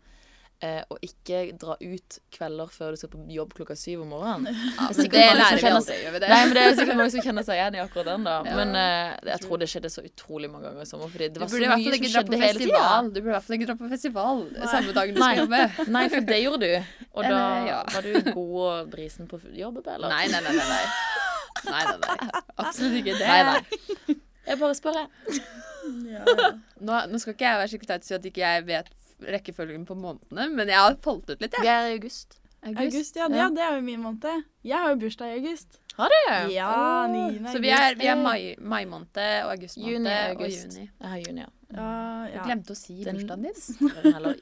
eh, 0.62 0.80
og 0.90 0.98
ikke 1.04 1.42
dra 1.60 1.76
ut 1.80 2.18
kvelder 2.34 2.72
før 2.72 2.94
du 2.94 3.00
skal 3.00 3.12
på 3.12 3.20
jobb 3.34 3.54
klokka 3.58 3.76
syv 3.78 4.04
om 4.04 4.12
morgenen. 4.14 4.48
Ja, 4.78 4.88
Det 4.96 5.08
det 5.12 5.22
lærer 5.38 5.60
vi 5.60 5.70
aldri, 5.70 5.98
gjør 6.04 6.14
vi 6.16 6.22
det? 6.24 6.30
Nei, 6.32 6.40
men 6.46 6.54
Det 6.56 6.64
er 6.64 6.76
sikkert 6.78 7.00
mange 7.00 7.14
som 7.14 7.26
kjenner 7.26 7.46
seg 7.46 7.60
igjen 7.60 7.78
i 7.78 7.82
akkurat 7.84 8.10
den. 8.12 8.26
da 8.28 8.36
Ja. 8.48 8.56
Men 8.58 8.76
eh, 8.78 9.14
jeg 9.32 9.44
tror 9.46 9.62
det 9.62 9.70
skjedde 9.72 9.92
så 9.92 10.04
utrolig 10.06 10.50
mange 10.52 10.70
ganger 10.70 10.86
i 10.86 10.90
sommer. 10.90 11.12
Fordi 11.12 11.28
det 11.28 11.42
var 11.42 11.52
så 11.52 11.62
mye 11.62 11.96
som 11.96 12.10
skjedde 12.16 12.42
hele 12.42 12.64
tida. 12.64 12.84
Du 13.08 13.20
burde 13.20 13.32
i 13.32 13.36
hvert 13.36 13.48
fall 13.48 13.58
ikke 13.58 13.70
dra 13.72 13.78
på 13.82 13.92
festival 13.92 14.44
samme 14.72 14.94
dagen 14.96 15.14
du 15.14 15.20
Nei. 15.20 15.32
skal 15.32 15.42
jobbe. 15.44 15.62
Nei, 15.96 16.04
for 16.12 16.28
det 16.32 16.38
gjorde 16.42 16.68
du. 16.68 16.94
Og 17.12 17.26
da 17.26 17.40
ja. 17.66 17.80
var 17.94 18.06
du 18.06 18.32
god 18.32 18.54
og 18.62 18.92
brisen 18.92 19.28
på 19.30 19.40
jobb, 19.56 19.82
eller? 19.86 20.08
Nei, 20.08 20.26
nei, 20.32 20.40
nei. 20.44 20.54
nei, 20.56 20.68
nei. 20.70 20.86
Nei, 21.62 21.82
nei, 21.86 21.98
nei. 22.02 22.30
Absolutt 22.56 22.98
ikke 23.02 23.18
det. 23.18 23.28
Nei, 23.28 23.42
nei. 23.48 24.16
Jeg 24.48 24.58
bare 24.58 24.74
spør, 24.74 24.98
jeg. 25.04 25.44
Nå, 26.86 26.98
nå 27.10 27.18
skal 27.18 27.34
ikke 27.34 27.46
jeg 27.46 27.58
være 27.58 27.70
så 27.70 27.78
og 27.82 28.04
si 28.06 28.14
at 28.14 28.26
ikke 28.26 28.42
jeg 28.42 28.66
vet 28.66 28.90
rekkefølgen 29.26 29.84
på 29.88 29.94
månedene, 29.98 30.48
men 30.54 30.68
jeg 30.68 30.78
har 30.78 30.96
falt 31.04 31.28
ut 31.30 31.40
litt, 31.40 31.52
jeg. 31.52 31.62
Vi 31.62 31.68
er 31.68 31.90
i 31.90 31.96
august. 31.98 32.38
August, 32.62 33.16
ja, 33.18 33.26
ja, 33.26 33.48
det 33.50 33.62
er 33.64 33.74
jo 33.74 33.82
min 33.82 34.00
måned. 34.04 34.44
Jeg 34.62 34.78
har 34.78 34.92
jo 34.94 34.98
bursdag 35.02 35.32
i 35.32 35.38
august. 35.40 35.78
Har 35.96 36.08
du? 36.08 36.52
Ja, 36.54 37.06
9. 37.10 37.22
august. 37.24 37.52
Så 37.52 37.60
vi 37.60 37.70
er, 37.74 37.94
vi 37.98 38.06
er 38.08 38.16
mai, 38.16 38.54
mai 38.60 38.84
måned 38.88 39.18
og 39.44 39.50
august 39.56 39.76
måned 39.78 39.92
Juni, 39.92 40.12
og 40.12 40.36
august. 40.36 40.76
juni. 40.76 40.86
Jeg 41.00 41.08
har 41.10 41.18
juni, 41.26 41.40
ja. 41.42 41.50
Ja, 41.72 42.26
Du 42.28 42.36
ja. 42.36 42.44
glemte 42.46 42.72
å 42.72 42.76
si 42.78 43.02
Den- 43.04 43.16
bursdagen 43.18 43.42
din. 43.42 43.88
Den 44.02 44.14
heller 44.14 44.36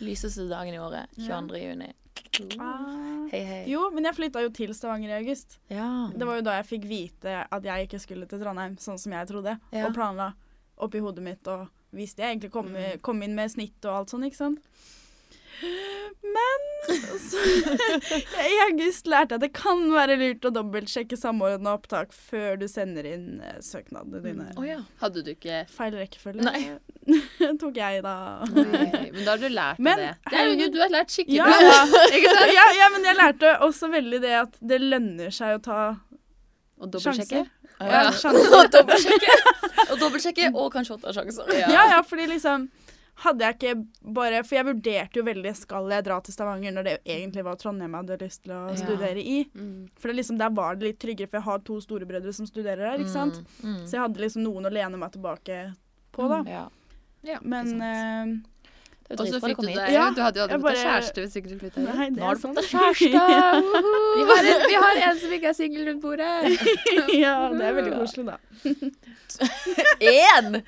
lyseste 0.00 0.46
dagen 0.48 0.74
i 0.74 0.78
året. 0.78 1.08
22. 1.18 1.58
juni. 1.64 1.90
Uh, 2.58 3.26
Hei, 3.32 3.40
hei. 3.44 3.62
Jo, 3.70 3.88
men 3.94 4.04
jeg 4.04 4.14
flytta 4.16 4.42
jo 4.44 4.50
til 4.54 4.72
Stavanger 4.74 5.10
i 5.10 5.16
august. 5.22 5.58
Ja. 5.72 6.10
Det 6.14 6.26
var 6.26 6.38
jo 6.38 6.44
da 6.46 6.56
jeg 6.58 6.66
fikk 6.68 6.84
vite 6.90 7.34
at 7.50 7.64
jeg 7.64 7.88
ikke 7.88 8.00
skulle 8.02 8.26
til 8.30 8.40
Trondheim, 8.42 8.76
sånn 8.78 8.98
som 9.00 9.12
jeg 9.16 9.28
trodde. 9.30 9.56
Ja. 9.74 9.86
Og 9.88 9.94
planla 9.96 10.32
oppi 10.78 11.00
hodet 11.02 11.24
mitt, 11.24 11.46
og 11.50 11.66
visste 11.96 12.22
jeg 12.22 12.36
egentlig 12.36 12.52
kom, 12.52 12.68
Mm. 12.74 13.00
kom 13.02 13.22
inn 13.22 13.34
med 13.38 13.50
snitt 13.50 13.84
og 13.88 13.94
alt 14.02 14.10
sånn, 14.14 14.24
ikke 14.28 14.36
sant. 14.42 14.58
Men 16.22 16.60
så, 17.18 17.40
i 18.52 18.58
august 18.68 19.08
lærte 19.10 19.34
jeg 19.34 19.38
at 19.40 19.42
det 19.42 19.50
kan 19.56 19.80
være 19.90 20.14
lurt 20.20 20.46
å 20.46 20.52
dobbeltsjekke 20.54 21.16
samordna 21.18 21.72
opptak 21.74 22.12
før 22.14 22.58
du 22.60 22.66
sender 22.70 23.08
inn 23.10 23.40
eh, 23.42 23.56
søknadene 23.64 24.20
dine. 24.22 24.46
Å 24.54 24.66
ja. 24.66 24.78
Hadde 25.02 25.24
du 25.26 25.32
ikke 25.32 25.64
Feil 25.72 25.96
rekkefølge 25.98 26.46
Nei. 26.46 26.62
tok 27.62 27.74
jeg, 27.80 28.04
da. 28.06 28.14
Nei, 28.54 29.10
Men 29.10 29.22
da 29.24 29.34
har 29.34 29.42
du 29.42 29.48
lært 29.50 29.82
Men, 29.82 29.98
det. 30.04 30.12
Det 30.30 30.38
er 30.44 30.52
jo 30.52 30.70
du 30.76 30.80
har 30.84 30.94
lært 30.94 31.14
skikkelig 31.16 31.40
Ja, 31.40 31.50
bra. 31.50 32.02
ja, 32.58 32.66
ja, 32.78 32.90
men 32.94 33.08
jeg 33.10 33.18
lærte 33.18 33.54
også 33.66 33.90
veldig 33.94 34.22
det 34.28 34.34
at 34.44 34.58
det 34.74 34.78
lønner 34.84 35.34
seg 35.34 35.58
å 35.58 35.62
ta 35.64 35.80
Og 36.78 36.92
dobbeltsjekke. 36.94 37.42
sjanser. 37.42 37.54
Ja. 37.78 38.04
Ja, 38.04 38.10
sjanser. 38.14 39.54
Og 39.92 39.98
dobbeltsjekke. 40.00 40.50
Og 40.54 40.70
kanskje 40.74 40.96
åtte 40.98 41.12
sjanser. 41.16 41.50
Ja, 41.58 41.86
ja, 41.94 42.02
fordi 42.02 42.26
liksom 42.30 42.68
hadde 43.18 43.42
jeg 43.42 43.54
ikke 43.56 44.12
bare 44.14 44.44
For 44.46 44.54
jeg 44.54 44.64
vurderte 44.68 45.18
jo 45.18 45.24
veldig 45.26 45.50
skal 45.58 45.88
jeg 45.90 46.04
dra 46.06 46.20
til 46.22 46.32
Stavanger 46.36 46.70
når 46.76 46.84
det 46.86 46.92
egentlig 47.04 47.42
var 47.44 47.56
Trondheim 47.58 47.90
jeg 47.96 48.04
hadde 48.04 48.18
lyst 48.22 48.42
til 48.44 48.52
å 48.54 48.60
Ja. 48.68 48.76
studere 48.78 49.18
i. 49.24 49.40
Mm. 49.54 49.88
For 49.98 50.08
det 50.12 50.16
liksom, 50.20 50.38
der 50.38 50.50
var 50.54 50.76
det 50.76 50.86
litt 50.86 50.98
tryggere, 51.02 51.26
for 51.28 51.38
jeg 51.40 51.44
har 51.48 51.58
to 51.66 51.80
storebrødre 51.82 52.32
som 52.32 52.46
studerer 52.46 52.92
her. 52.92 52.98
ikke 53.02 53.10
sant? 53.16 53.40
Mm, 53.62 53.74
mm. 53.74 53.82
Så 53.86 53.90
jeg 53.96 54.00
hadde 54.04 54.22
liksom 54.22 54.42
noen 54.46 54.66
å 54.70 54.72
lene 54.72 54.96
meg 54.96 55.10
tilbake 55.12 55.74
på, 56.14 56.28
da. 56.28 56.42
Ja. 56.48 56.68
Ja, 57.24 57.38
Men 57.42 57.66
sant. 57.66 57.82
eh, 57.82 58.57
Og 59.10 59.22
så 59.24 59.38
fikk 59.40 59.60
du 59.62 59.66
deg 59.68 59.92
Ja, 59.94 60.10
Du 60.12 60.20
hadde 60.20 60.36
jo 60.36 60.44
aldri 60.44 60.58
fått 60.60 60.74
deg 60.74 60.82
kjæreste 60.84 61.22
hvis 61.24 61.36
ikke 61.40 61.48
du 61.48 61.56
flytta 61.62 61.80
hit. 61.80 61.86
nei, 61.96 62.08
Nå 62.18 62.26
har 62.28 62.34
du 62.36 62.40
fått 62.42 62.58
deg 62.58 62.66
kjæreste! 62.68 63.08
Vi 64.18 64.24
har, 64.28 64.42
en, 64.50 64.66
vi 64.68 64.76
har 64.82 64.94
en 65.08 65.16
som 65.22 65.30
ikke 65.38 65.48
er 65.48 65.56
singel 65.56 65.86
rundt 65.88 66.02
bordet. 66.02 66.28
ja, 67.24 67.36
det 67.54 67.64
er 67.70 67.72
veldig 67.78 67.94
koselig, 67.96 68.24
da. 68.28 68.36
Én! 70.12 70.60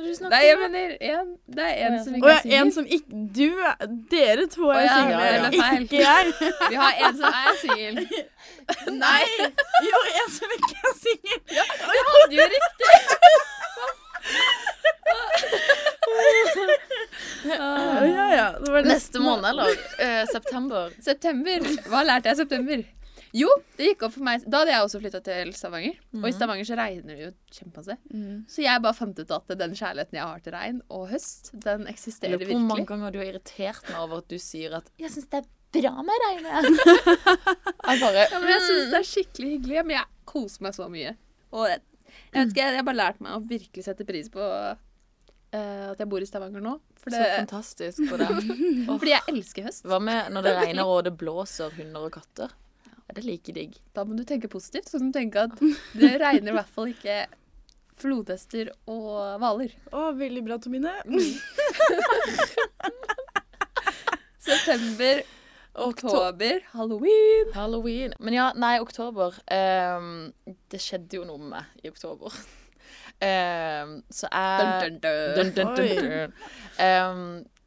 Nei, 0.00 0.38
jeg 0.46 0.56
mener 0.56 0.92
en. 1.04 1.26
Det 1.56 1.64
er 1.66 1.90
en 1.90 1.96
som 2.04 2.14
ikke 2.16 2.30
er 2.32 2.38
jeg- 2.48 2.60
en 2.62 2.70
som 2.72 2.86
ikke 2.88 3.18
Du 3.36 3.50
Dere 4.08 4.46
to 4.48 4.70
er 4.72 4.80
ja, 4.86 4.94
single, 4.96 5.18
ja, 5.20 5.26
det 5.26 5.50
er 5.50 5.60
feil. 5.60 5.82
ikke 5.84 6.00
jeg. 6.00 6.24
Vi 6.70 6.76
har 6.80 6.92
en 7.08 7.18
som 7.18 7.28
er 7.42 7.58
singel. 7.60 7.96
Nei! 8.96 9.24
Jo, 9.90 10.00
en 10.22 10.30
som 10.38 10.48
ikke 10.56 10.76
er 10.88 10.94
singel. 11.02 11.40
Du 11.50 11.58
hadde 12.14 12.34
jo 12.38 12.46
riktig. 12.54 12.94
Ja, 17.46 18.04
ja, 18.04 18.24
ja. 18.34 18.46
Det 18.60 18.72
var 18.72 18.88
Neste 18.88 19.20
måned, 19.22 19.48
eller? 19.52 19.76
Uh, 20.00 20.24
september. 20.32 20.96
September. 21.00 21.68
Hva 21.88 22.02
lærte 22.06 22.30
jeg 22.30 22.38
i 22.38 22.42
september? 22.42 22.88
Jo, 23.36 23.50
det 23.78 23.92
gikk 23.92 24.00
opp 24.06 24.14
for 24.16 24.26
meg 24.26 24.42
Da 24.50 24.62
hadde 24.62 24.72
jeg 24.72 24.86
også 24.86 25.00
flytta 25.02 25.20
til 25.26 25.52
Stavanger. 25.54 25.98
Og 26.18 26.26
i 26.26 26.32
Stavanger 26.34 26.66
så 26.66 26.78
regner 26.78 27.14
det 27.14 27.26
jo 27.28 27.30
kjempemasse. 27.54 27.96
Mm. 28.10 28.40
Så 28.50 28.64
jeg 28.64 28.82
bare 28.82 28.98
fant 28.98 29.22
ut 29.22 29.34
at 29.36 29.54
den 29.60 29.76
kjærligheten 29.78 30.18
jeg 30.18 30.26
har 30.26 30.42
til 30.44 30.56
regn 30.56 30.80
og 30.90 31.06
høst, 31.12 31.52
den 31.66 31.86
eksisterer 31.90 32.40
virkelig. 32.40 32.58
hvor 32.58 32.68
mange 32.72 32.88
ganger 32.90 33.14
du 33.14 33.20
har 33.22 33.30
irritert 33.30 33.86
meg 33.86 34.00
over 34.02 34.24
at 34.24 34.28
du 34.32 34.38
sier 34.42 34.74
at 34.80 34.90
'jeg 34.98 35.14
syns 35.14 35.30
det 35.30 35.44
er 35.44 35.48
bra 35.78 36.02
med 36.02 36.26
regn'. 36.26 36.48
jeg 37.86 38.02
bare 38.02 38.26
Ja, 38.26 38.38
men 38.40 38.50
jeg 38.50 38.62
syns 38.66 38.90
det 38.90 38.98
er 38.98 39.08
skikkelig 39.14 39.50
hyggelig. 39.54 39.86
Men 39.86 39.96
jeg 40.00 40.06
koser 40.26 40.66
meg 40.66 40.74
så 40.74 40.90
mye. 40.90 41.14
Og 41.54 41.68
jeg, 41.70 41.80
jeg 42.34 42.40
vet 42.40 42.50
ikke, 42.50 42.66
jeg 42.66 42.76
har 42.82 42.88
bare 42.90 43.02
lært 43.04 43.20
meg 43.20 43.36
å 43.38 43.46
virkelig 43.46 43.84
sette 43.86 44.04
pris 44.04 44.28
på 44.28 44.42
eh, 45.52 45.90
at 45.90 45.98
jeg 46.02 46.08
bor 46.10 46.22
i 46.22 46.28
Stavanger 46.28 46.62
nå. 46.64 46.76
For 47.00 47.14
Så 47.14 47.20
fantastisk 47.36 48.02
for 48.10 48.20
deg. 48.20 48.50
fordi 49.00 49.14
jeg 49.14 49.26
elsker 49.32 49.68
høst. 49.68 49.86
Hva 49.88 49.98
med 50.02 50.30
når 50.34 50.46
det 50.46 50.54
regner 50.58 50.84
og 50.90 51.04
det 51.08 51.14
blåser 51.22 51.72
hunder 51.78 52.08
og 52.08 52.14
katter? 52.18 52.52
Er 53.10 53.16
det 53.16 53.24
like 53.26 53.52
digg? 53.56 53.74
Da 53.96 54.04
må 54.06 54.14
du 54.14 54.22
tenke 54.28 54.46
positivt. 54.52 54.88
Så 54.92 55.00
du 55.02 55.08
tenke 55.14 55.48
at 55.48 55.56
det 55.98 56.12
regner 56.22 56.52
i 56.52 56.58
hvert 56.60 56.70
fall 56.70 56.92
ikke 56.92 57.24
flodhester 58.00 58.70
og 58.88 59.40
hvaler. 59.42 59.74
Å, 59.92 60.10
veldig 60.16 60.42
bra, 60.46 60.56
Tomine. 60.62 60.92
September, 64.40 65.20
oktober, 65.74 66.62
halloween. 66.72 67.50
Halloween. 67.54 68.14
Men 68.18 68.34
ja, 68.38 68.46
nei, 68.56 68.78
oktober. 68.80 69.36
um, 69.52 70.32
det 70.72 70.80
skjedde 70.80 71.20
jo 71.20 71.26
noe 71.28 71.38
med 71.42 71.52
meg 71.58 71.84
i 71.84 71.92
oktober. 71.92 72.34
Ehm, 73.20 74.00
så 74.10 74.28
jeg 74.32 75.00
Dun, 75.02 75.50
dun, 75.56 75.74
dun. 75.76 76.32
Ehm, 76.80 77.24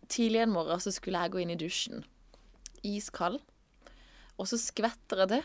tidlig 0.09 0.41
en 0.43 0.53
morgen 0.53 0.79
så 0.81 0.91
skulle 0.91 1.21
jeg 1.21 1.33
gå 1.33 1.43
inn 1.43 1.53
i 1.53 1.59
dusjen. 1.59 2.03
Iskald. 2.83 3.39
Og 4.37 4.49
så 4.49 4.57
skvetter 4.57 5.23
jeg 5.23 5.29
det. 5.35 5.43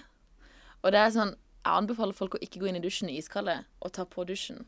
Og 0.82 0.92
det 0.94 1.00
er 1.02 1.12
sånn 1.14 1.34
Jeg 1.66 1.74
anbefaler 1.82 2.16
folk 2.16 2.38
å 2.38 2.40
ikke 2.40 2.62
gå 2.62 2.68
inn 2.70 2.78
i 2.78 2.80
dusjen 2.80 3.10
i 3.12 3.18
iskalde 3.20 3.58
og 3.84 3.92
ta 3.92 4.06
på 4.08 4.24
dusjen. 4.24 4.62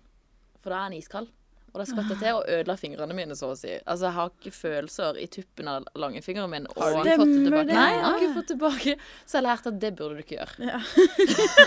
For 0.60 0.68
da 0.74 0.82
er 0.82 0.90
den 0.90 0.98
iskald. 0.98 1.30
Og 1.70 1.80
det 1.80 1.86
skvatt 1.86 2.08
jeg 2.10 2.18
til 2.18 2.36
og 2.38 2.48
ødela 2.50 2.74
fingrene 2.80 3.14
mine, 3.14 3.36
så 3.38 3.52
å 3.52 3.56
si. 3.58 3.70
Altså, 3.84 4.08
jeg 4.08 4.14
har 4.16 4.30
ikke 4.32 4.52
følelser 4.56 5.18
i 5.22 5.26
tuppen 5.30 5.68
av 5.70 5.84
langfingeren 6.02 6.50
min. 6.50 6.66
Har 6.76 6.90
du 6.90 6.98
Og... 6.98 7.04
ikke 7.06 7.18
fått 7.20 7.30
det 7.30 7.36
Stemmer 7.36 7.44
tilbake? 7.46 7.66
det? 7.68 7.76
Nei, 7.78 7.90
jeg 7.94 8.04
har 8.06 8.16
ikke 8.18 8.34
fått 8.38 8.50
tilbake. 8.52 8.94
Så 9.30 9.38
jeg 9.38 9.46
lærte 9.46 9.72
at 9.72 9.78
det 9.84 9.90
burde 10.00 10.16
du 10.18 10.22
ikke 10.24 10.36
gjøre. 10.40 10.70
Ja. 10.70 10.80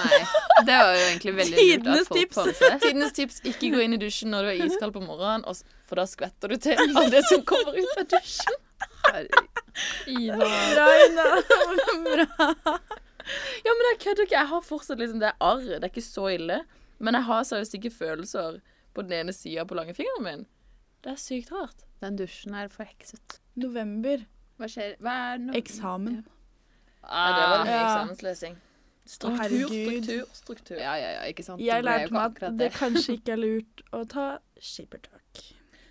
Nei. 0.03 0.19
Det 0.67 0.75
var 0.79 0.91
jo 0.97 1.05
egentlig 1.07 1.35
veldig 1.39 1.55
lurt 1.55 1.63
Tidenes 1.63 2.11
tips. 2.13 2.61
Tidenes 2.83 3.15
tips 3.17 3.39
ikke 3.53 3.71
gå 3.73 3.81
inn 3.85 3.95
i 3.95 4.01
dusjen 4.01 4.33
når 4.33 4.47
du 4.47 4.51
er 4.53 4.65
iskald 4.67 4.93
på 4.95 5.01
morgenen, 5.03 5.47
og 5.49 5.57
for 5.87 5.99
da 6.01 6.05
skvetter 6.09 6.51
du 6.53 6.59
til 6.67 6.79
av 6.99 7.09
det 7.13 7.23
som 7.29 7.43
kommer 7.47 7.79
ut 7.79 7.97
av 8.03 8.07
dusjen. 8.13 8.61
Ina. 10.07 10.37
Bra, 10.37 10.85
Ina. 11.07 11.25
Bra. 12.03 12.77
Ja, 13.63 13.71
men 13.71 13.85
jeg 13.93 13.99
kødder 14.03 14.25
ikke. 14.27 14.35
Jeg 14.35 14.49
har 14.51 14.63
fortsatt 14.67 14.99
liksom 14.99 15.21
det 15.23 15.31
er. 15.31 15.61
Det 15.67 15.79
er 15.79 15.91
ikke 15.91 16.03
så 16.05 16.27
ille. 16.33 16.61
Men 17.03 17.17
jeg 17.17 17.27
har 17.27 17.45
seriøst 17.47 17.77
ikke 17.79 17.91
følelser 17.95 18.59
på 18.93 19.01
den 19.05 19.11
ene 19.23 19.33
sida 19.33 19.65
på 19.65 19.75
langfingeren 19.77 20.23
min. 20.25 20.45
Det 21.03 21.11
er 21.13 21.19
sykt 21.19 21.51
rart. 21.51 21.83
Den 22.03 22.15
dusjen 22.19 22.53
er 22.55 22.69
forhekset. 22.71 23.39
November. 23.59 24.23
Hva 24.59 24.69
skjer? 24.69 24.95
Hva 25.03 25.15
er 25.33 25.41
no 25.43 25.53
Eksamen. 25.57 26.21
Ja, 27.03 27.23
det 27.35 27.47
var 27.51 27.65
mye 27.65 27.73
Ja. 27.73 27.81
eksamenslesing. 27.87 28.55
Struktur, 29.05 29.67
struktur, 29.67 30.27
struktur. 30.33 30.77
Ja, 30.79 30.93
ja, 30.95 31.09
ja, 31.17 31.23
ikke 31.27 31.43
sant? 31.43 31.59
Jeg 31.61 31.83
lærte 31.83 32.13
meg 32.15 32.39
at 32.43 32.57
det 32.57 32.69
kanskje 32.71 33.17
ikke 33.17 33.33
er 33.33 33.41
lurt 33.41 33.81
å 33.91 34.05
ta 34.07 34.27
skippertak. 34.63 35.41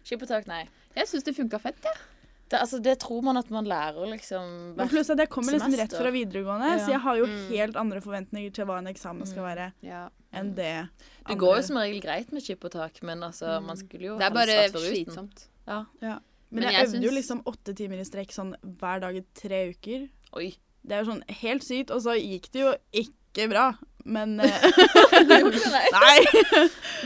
Skippertak, 0.02 0.46
nei. 0.48 0.62
Jeg 0.96 1.10
syns 1.10 1.26
det 1.26 1.34
funka 1.36 1.60
fett, 1.60 1.76
jeg. 1.84 2.00
Det, 2.52 2.58
altså, 2.60 2.78
det 2.84 2.98
tror 3.00 3.22
man 3.24 3.38
at 3.40 3.48
man 3.50 3.64
lærer, 3.64 4.04
liksom. 4.12 4.44
Men 4.44 4.74
hvert- 4.82 4.90
pluss 4.92 5.10
at 5.14 5.18
jeg 5.22 5.30
kommer 5.32 5.54
liksom 5.56 5.72
rett 5.80 5.94
fra 5.96 6.10
videregående, 6.12 6.68
Ja. 6.68 6.80
så 6.84 6.90
jeg 6.92 7.00
har 7.00 7.16
jo 7.16 7.24
Mm. 7.26 7.48
helt 7.48 7.76
andre 7.80 8.00
forventninger 8.04 8.52
til 8.52 8.66
hva 8.68 8.78
en 8.78 8.86
eksamen 8.92 9.26
skal 9.26 9.42
være, 9.46 9.72
Ja. 9.82 10.08
enn 10.34 10.54
det 10.54 10.88
Det 11.26 11.38
går 11.38 11.56
jo 11.56 11.62
som 11.62 11.76
regel 11.76 12.00
greit 12.02 12.30
med 12.32 12.42
chip 12.42 12.62
og 12.64 12.70
tak, 12.72 13.02
men 13.02 13.20
altså, 13.22 13.62
man 13.64 13.76
skulle 13.76 14.04
jo 14.10 14.18
Det 14.18 14.26
er 14.26 14.30
bare 14.36 14.68
slitsomt. 14.68 15.46
Ja. 15.66 15.84
Men, 16.02 16.20
Men 16.50 16.62
jeg, 16.64 16.72
jeg 16.72 16.86
øvde 16.88 17.02
jo 17.04 17.10
liksom 17.16 17.42
åtte 17.44 17.74
timer 17.74 17.98
i 17.98 18.04
strekk 18.04 18.30
sånn 18.30 18.54
hver 18.62 19.00
dag 19.00 19.16
i 19.16 19.24
tre 19.34 19.70
uker. 19.72 20.08
Oi. 20.34 20.54
Det 20.84 20.92
er 20.92 21.04
jo 21.04 21.12
sånn 21.12 21.22
helt 21.30 21.62
sykt, 21.62 21.90
og 21.90 22.02
så 22.02 22.12
gikk 22.20 22.50
det 22.52 22.60
jo 22.60 22.74
ikke 22.92 23.48
bra. 23.48 23.72
Men 24.04 24.38
eh, 24.40 24.46
Nei! 25.96 26.18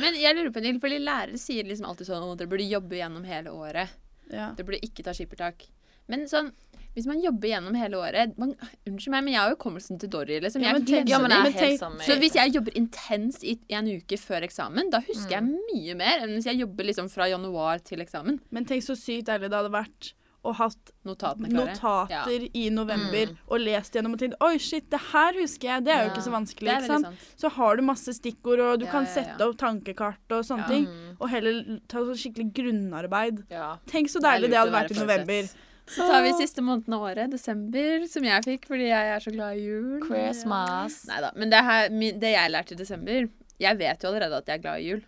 Men 0.00 0.14
jeg 0.16 0.34
lurer 0.34 0.50
på 0.50 0.56
en 0.56 0.66
ting, 0.66 0.80
fordi 0.80 0.98
lærere 0.98 1.38
sier 1.38 1.62
liksom 1.68 1.86
alltid 1.90 2.08
sånn 2.08 2.32
at 2.32 2.38
dere 2.40 2.48
burde 2.50 2.66
jobbe 2.68 2.96
gjennom 2.98 3.24
hele 3.28 3.52
året. 3.54 3.88
Ja. 4.30 4.52
Det 4.56 4.64
burde 4.66 4.80
ikke 4.82 5.04
ta 5.04 5.12
skippertak. 5.12 5.66
Men 6.08 6.20
sånn, 6.30 6.52
hvis 6.94 7.06
man 7.06 7.20
jobber 7.20 7.48
gjennom 7.50 7.74
hele 7.76 7.98
året 7.98 8.36
man, 8.38 8.54
Unnskyld 8.86 9.10
meg, 9.10 9.24
men 9.24 9.32
jeg 9.34 9.40
har 9.42 9.50
jo 9.50 9.56
hukommelsen 9.56 9.98
til 10.00 10.08
Dory. 10.08 10.38
Liksom. 10.40 10.62
Ja, 10.62 10.72
men 10.72 10.84
tenk- 10.86 11.08
Ja, 11.08 11.18
men 11.18 11.30
jeg 11.30 11.42
Men 11.42 11.52
helt 11.52 11.80
tenk-. 11.80 12.02
Så 12.06 12.16
hvis 12.18 12.34
jeg 12.34 12.52
jobber 12.54 12.72
intenst 12.78 13.42
i 13.44 13.58
i 13.68 13.74
en 13.74 13.86
uke 13.88 14.16
før 14.16 14.42
eksamen, 14.46 14.90
da 14.90 15.00
husker 15.00 15.30
jeg 15.30 15.42
Mm. 15.42 15.58
mye 15.74 15.96
mer 15.96 16.20
enn 16.22 16.34
hvis 16.36 16.44
jeg 16.46 16.58
jobber 16.60 16.84
liksom 16.84 17.10
fra 17.10 17.24
januar 17.28 17.82
til 17.84 17.98
eksamen. 18.00 18.40
Men 18.50 18.64
tenk 18.64 18.82
så 18.82 18.94
sykt 18.96 19.26
ærlig 19.28 19.50
det 19.50 19.58
hadde 19.58 19.72
vært 19.72 20.12
å 20.46 20.54
hatt 20.54 20.92
Notatene 21.06 21.50
klare. 21.50 21.74
notater 21.74 22.46
i 22.54 22.68
november 22.70 23.26
Mm. 23.32 23.36
og 23.48 23.60
lest 23.60 23.92
gjennom 23.94 24.14
og 24.14 24.18
tenkt 24.22 24.36
Oi, 24.40 24.56
shit, 24.58 24.88
det 24.90 25.00
her 25.12 25.32
husker 25.40 25.68
jeg. 25.68 25.84
Det 25.84 25.92
er 25.94 26.04
jo 26.06 26.10
ikke 26.14 26.24
så 26.26 26.32
vanskelig. 26.34 26.72
Ikke 26.76 26.86
sant? 26.86 27.06
sant. 27.10 27.16
Så 27.36 27.50
har 27.56 27.76
du 27.76 27.82
masse 27.82 28.14
stikkord, 28.16 28.60
og 28.60 28.78
du 28.80 28.86
Ja, 28.86 28.90
kan 28.92 29.04
ja, 29.04 29.10
ja. 29.10 29.14
sette 29.22 29.40
opp 29.48 29.56
tankekart 29.58 30.32
og 30.38 30.44
sånne 30.44 30.64
Ja. 30.66 30.68
ting. 30.68 30.86
Mm. 30.86 31.16
Og 31.20 31.28
heller 31.30 31.80
ta 31.88 31.98
sånn 31.98 32.20
skikkelig 32.22 32.52
grunnarbeid. 32.54 33.44
Ja. 33.50 33.76
Tenk 33.86 34.08
så 34.08 34.20
deilig 34.20 34.48
det, 34.48 34.50
det 34.50 34.58
hadde 34.62 34.72
vært 34.72 34.90
i 34.96 35.00
november. 35.00 35.48
Så 35.88 36.02
tar 36.02 36.22
vi 36.22 36.32
siste 36.34 36.58
måneden 36.66 36.94
av 36.94 37.02
året, 37.02 37.30
desember, 37.30 38.06
som 38.08 38.24
jeg 38.24 38.42
fikk 38.42 38.64
fordi 38.66 38.88
jeg 38.88 39.06
er 39.14 39.20
så 39.20 39.30
glad 39.32 39.56
i 39.56 39.60
jul. 39.68 40.00
Christmas. 40.02 41.06
Nei 41.06 41.20
da. 41.20 41.30
Men 41.36 41.50
det, 41.50 41.60
her, 41.62 41.88
det 41.88 42.32
jeg 42.34 42.50
lærte 42.50 42.72
i 42.72 42.76
desember 42.80 43.28
Jeg 43.60 43.78
vet 43.78 44.02
jo 44.02 44.08
allerede 44.10 44.36
at 44.36 44.46
jeg 44.46 44.58
er 44.58 44.62
glad 44.62 44.80
i 44.80 44.88
jul. 44.90 45.02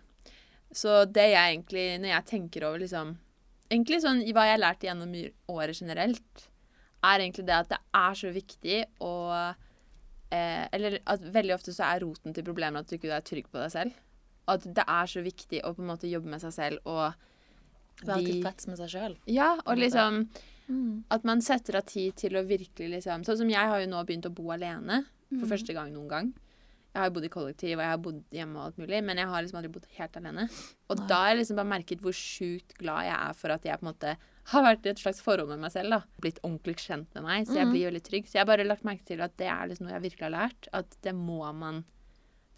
Så 0.71 1.05
det 1.11 1.31
jeg 1.33 1.57
egentlig, 1.57 1.99
når 1.99 2.09
jeg 2.15 2.25
tenker 2.25 2.63
over 2.67 2.79
liksom 2.79 3.17
Egentlig 3.69 4.01
sånn 4.01 4.21
i 4.25 4.33
hva 4.33 4.47
jeg 4.47 4.55
har 4.57 4.63
lært 4.63 4.85
gjennom 4.87 5.11
året 5.53 5.77
generelt, 5.77 6.45
er 7.05 7.19
egentlig 7.21 7.45
det 7.45 7.55
at 7.55 7.69
det 7.69 7.77
er 7.95 8.13
så 8.19 8.31
viktig 8.33 8.79
å 9.05 9.13
eh, 10.31 10.67
Eller 10.75 10.99
at 11.07 11.21
veldig 11.21 11.53
ofte 11.55 11.71
så 11.73 11.85
er 11.93 12.01
roten 12.03 12.33
til 12.35 12.43
problemet 12.43 12.81
at 12.83 12.89
du 12.89 12.97
ikke 12.97 13.13
er 13.15 13.21
trygg 13.25 13.47
på 13.49 13.61
deg 13.61 13.71
selv. 13.71 13.93
At 14.49 14.65
det 14.65 14.83
er 14.87 15.05
så 15.09 15.21
viktig 15.25 15.61
å 15.63 15.73
på 15.77 15.81
en 15.83 15.91
måte 15.93 16.09
jobbe 16.09 16.29
med 16.29 16.41
seg 16.41 16.53
selv 16.53 16.79
og 16.89 17.13
Være 18.05 18.23
tilfreds 18.25 18.67
med 18.69 18.77
seg 18.79 18.89
sjøl. 18.93 19.17
Ja, 19.27 19.57
og 19.65 19.77
liksom 19.77 20.29
Mm. 20.69 21.03
at 21.09 21.23
man 21.25 21.41
setter 21.41 21.79
av 21.79 21.85
tid 21.89 22.13
til 22.15 22.35
å 22.37 22.43
virkelig 22.45 22.91
liksom 22.91 23.23
Sånn 23.25 23.37
som 23.37 23.49
jeg 23.49 23.57
har 23.71 23.79
jo 23.81 23.87
nå 23.89 24.03
begynt 24.05 24.27
å 24.29 24.33
bo 24.33 24.51
alene 24.53 24.99
for 25.31 25.47
Mm. 25.47 25.49
første 25.49 25.73
gang 25.73 25.91
noen 25.93 26.07
gang. 26.07 26.33
Jeg 26.93 27.01
har 27.03 27.09
jo 27.09 27.13
bodd 27.19 27.25
i 27.25 27.29
kollektiv, 27.29 27.73
og 27.77 27.83
jeg 27.85 27.89
har 27.93 27.97
bodd 28.01 28.23
hjemme 28.33 28.57
og 28.57 28.65
alt 28.65 28.77
mulig, 28.81 29.03
men 29.05 29.17
jeg 29.21 29.27
har 29.29 29.43
liksom 29.43 29.57
aldri 29.59 29.71
bodd 29.75 29.85
helt 29.97 30.15
alene. 30.17 30.49
Og 30.89 30.97
Nei. 30.97 31.07
da 31.07 31.15
har 31.21 31.27
jeg 31.29 31.37
liksom 31.43 31.55
bare 31.59 31.69
merket 31.69 32.01
hvor 32.01 32.15
sjukt 32.17 32.73
glad 32.79 33.05
jeg 33.05 33.13
er 33.29 33.33
for 33.33 33.49
at 33.53 33.63
jeg 33.63 33.77
på 33.79 33.85
en 33.85 33.91
måte 33.93 34.15
har 34.49 34.63
vært 34.65 34.85
i 34.85 34.89
et 34.89 34.97
slags 34.97 35.21
forhold 35.21 35.49
med 35.49 35.59
meg 35.59 35.71
selv. 35.71 35.89
da. 35.91 36.01
Blitt 36.19 36.39
ordentlig 36.41 36.77
kjent 36.81 37.13
med 37.13 37.23
meg, 37.23 37.45
så 37.45 37.53
jeg 37.59 37.67
Mhm. 37.67 37.71
blir 37.75 37.91
veldig 37.91 38.03
trygg. 38.09 38.25
Så 38.25 38.33
jeg 38.33 38.41
har 38.41 38.45
bare 38.57 38.65
lagt 38.65 38.83
merke 38.83 39.05
til 39.05 39.21
at 39.21 39.37
det 39.37 39.45
er 39.47 39.67
liksom 39.69 39.85
noe 39.85 39.93
jeg 39.99 40.01
virkelig 40.11 40.25
har 40.25 40.49
lært. 40.49 40.67
At 40.73 40.97
det 41.03 41.13
må 41.15 41.53
man 41.53 41.85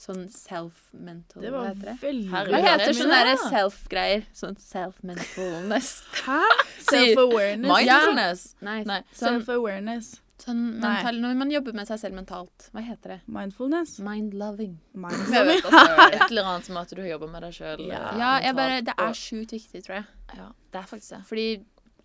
Sånn 0.02 0.26
self-mental 0.34 1.42
Det 1.44 1.52
Hva 1.52 1.60
var 1.62 1.68
heter 1.76 1.86
det? 1.86 2.00
veldig 2.02 2.30
Hva. 2.32 2.48
Ja, 2.50 2.58
heter 2.58 2.78
det 2.78 2.88
er 2.88 2.94
sånne 3.04 3.18
derre 3.22 3.38
self-greier? 3.52 4.24
Sånn 4.34 4.56
self-mentalness. 4.58 6.04
Hæ? 6.26 6.42
Self-awareness. 6.90 7.70
Mindfulness. 7.70 8.56
Nei, 8.62 8.84
Nei. 8.84 9.02
sånn, 9.14 9.44
Self-awareness. 9.46 10.20
Sånn 10.44 10.62
mental, 10.82 11.18
når 11.22 11.36
man 11.40 11.52
jobber 11.54 11.76
med 11.78 11.90
seg 11.90 12.00
selv 12.02 12.18
mentalt. 12.18 12.70
Hva 12.76 12.84
heter 12.86 13.16
det? 13.16 13.20
Mindfulness. 13.32 13.98
Mind-loving. 14.06 14.78
Mindfulness. 14.94 15.66
Et 16.16 16.26
eller 16.30 16.50
annet 16.50 16.70
som 16.70 16.80
at 16.82 16.94
du 16.98 17.04
jobber 17.06 17.32
med 17.32 17.46
deg 17.48 17.54
sjøl. 17.58 17.84
Ja. 17.90 18.02
Ja, 18.20 18.32
jeg 18.46 18.58
bare, 18.58 18.80
det 18.86 18.96
er 18.98 19.18
sjukt 19.18 19.54
viktig, 19.56 19.84
tror 19.86 20.00
jeg. 20.00 20.08
ja, 20.38 20.48
Det 20.74 20.82
er 20.82 20.90
faktisk 20.90 21.14
det. 21.18 21.22
Fordi 21.30 21.48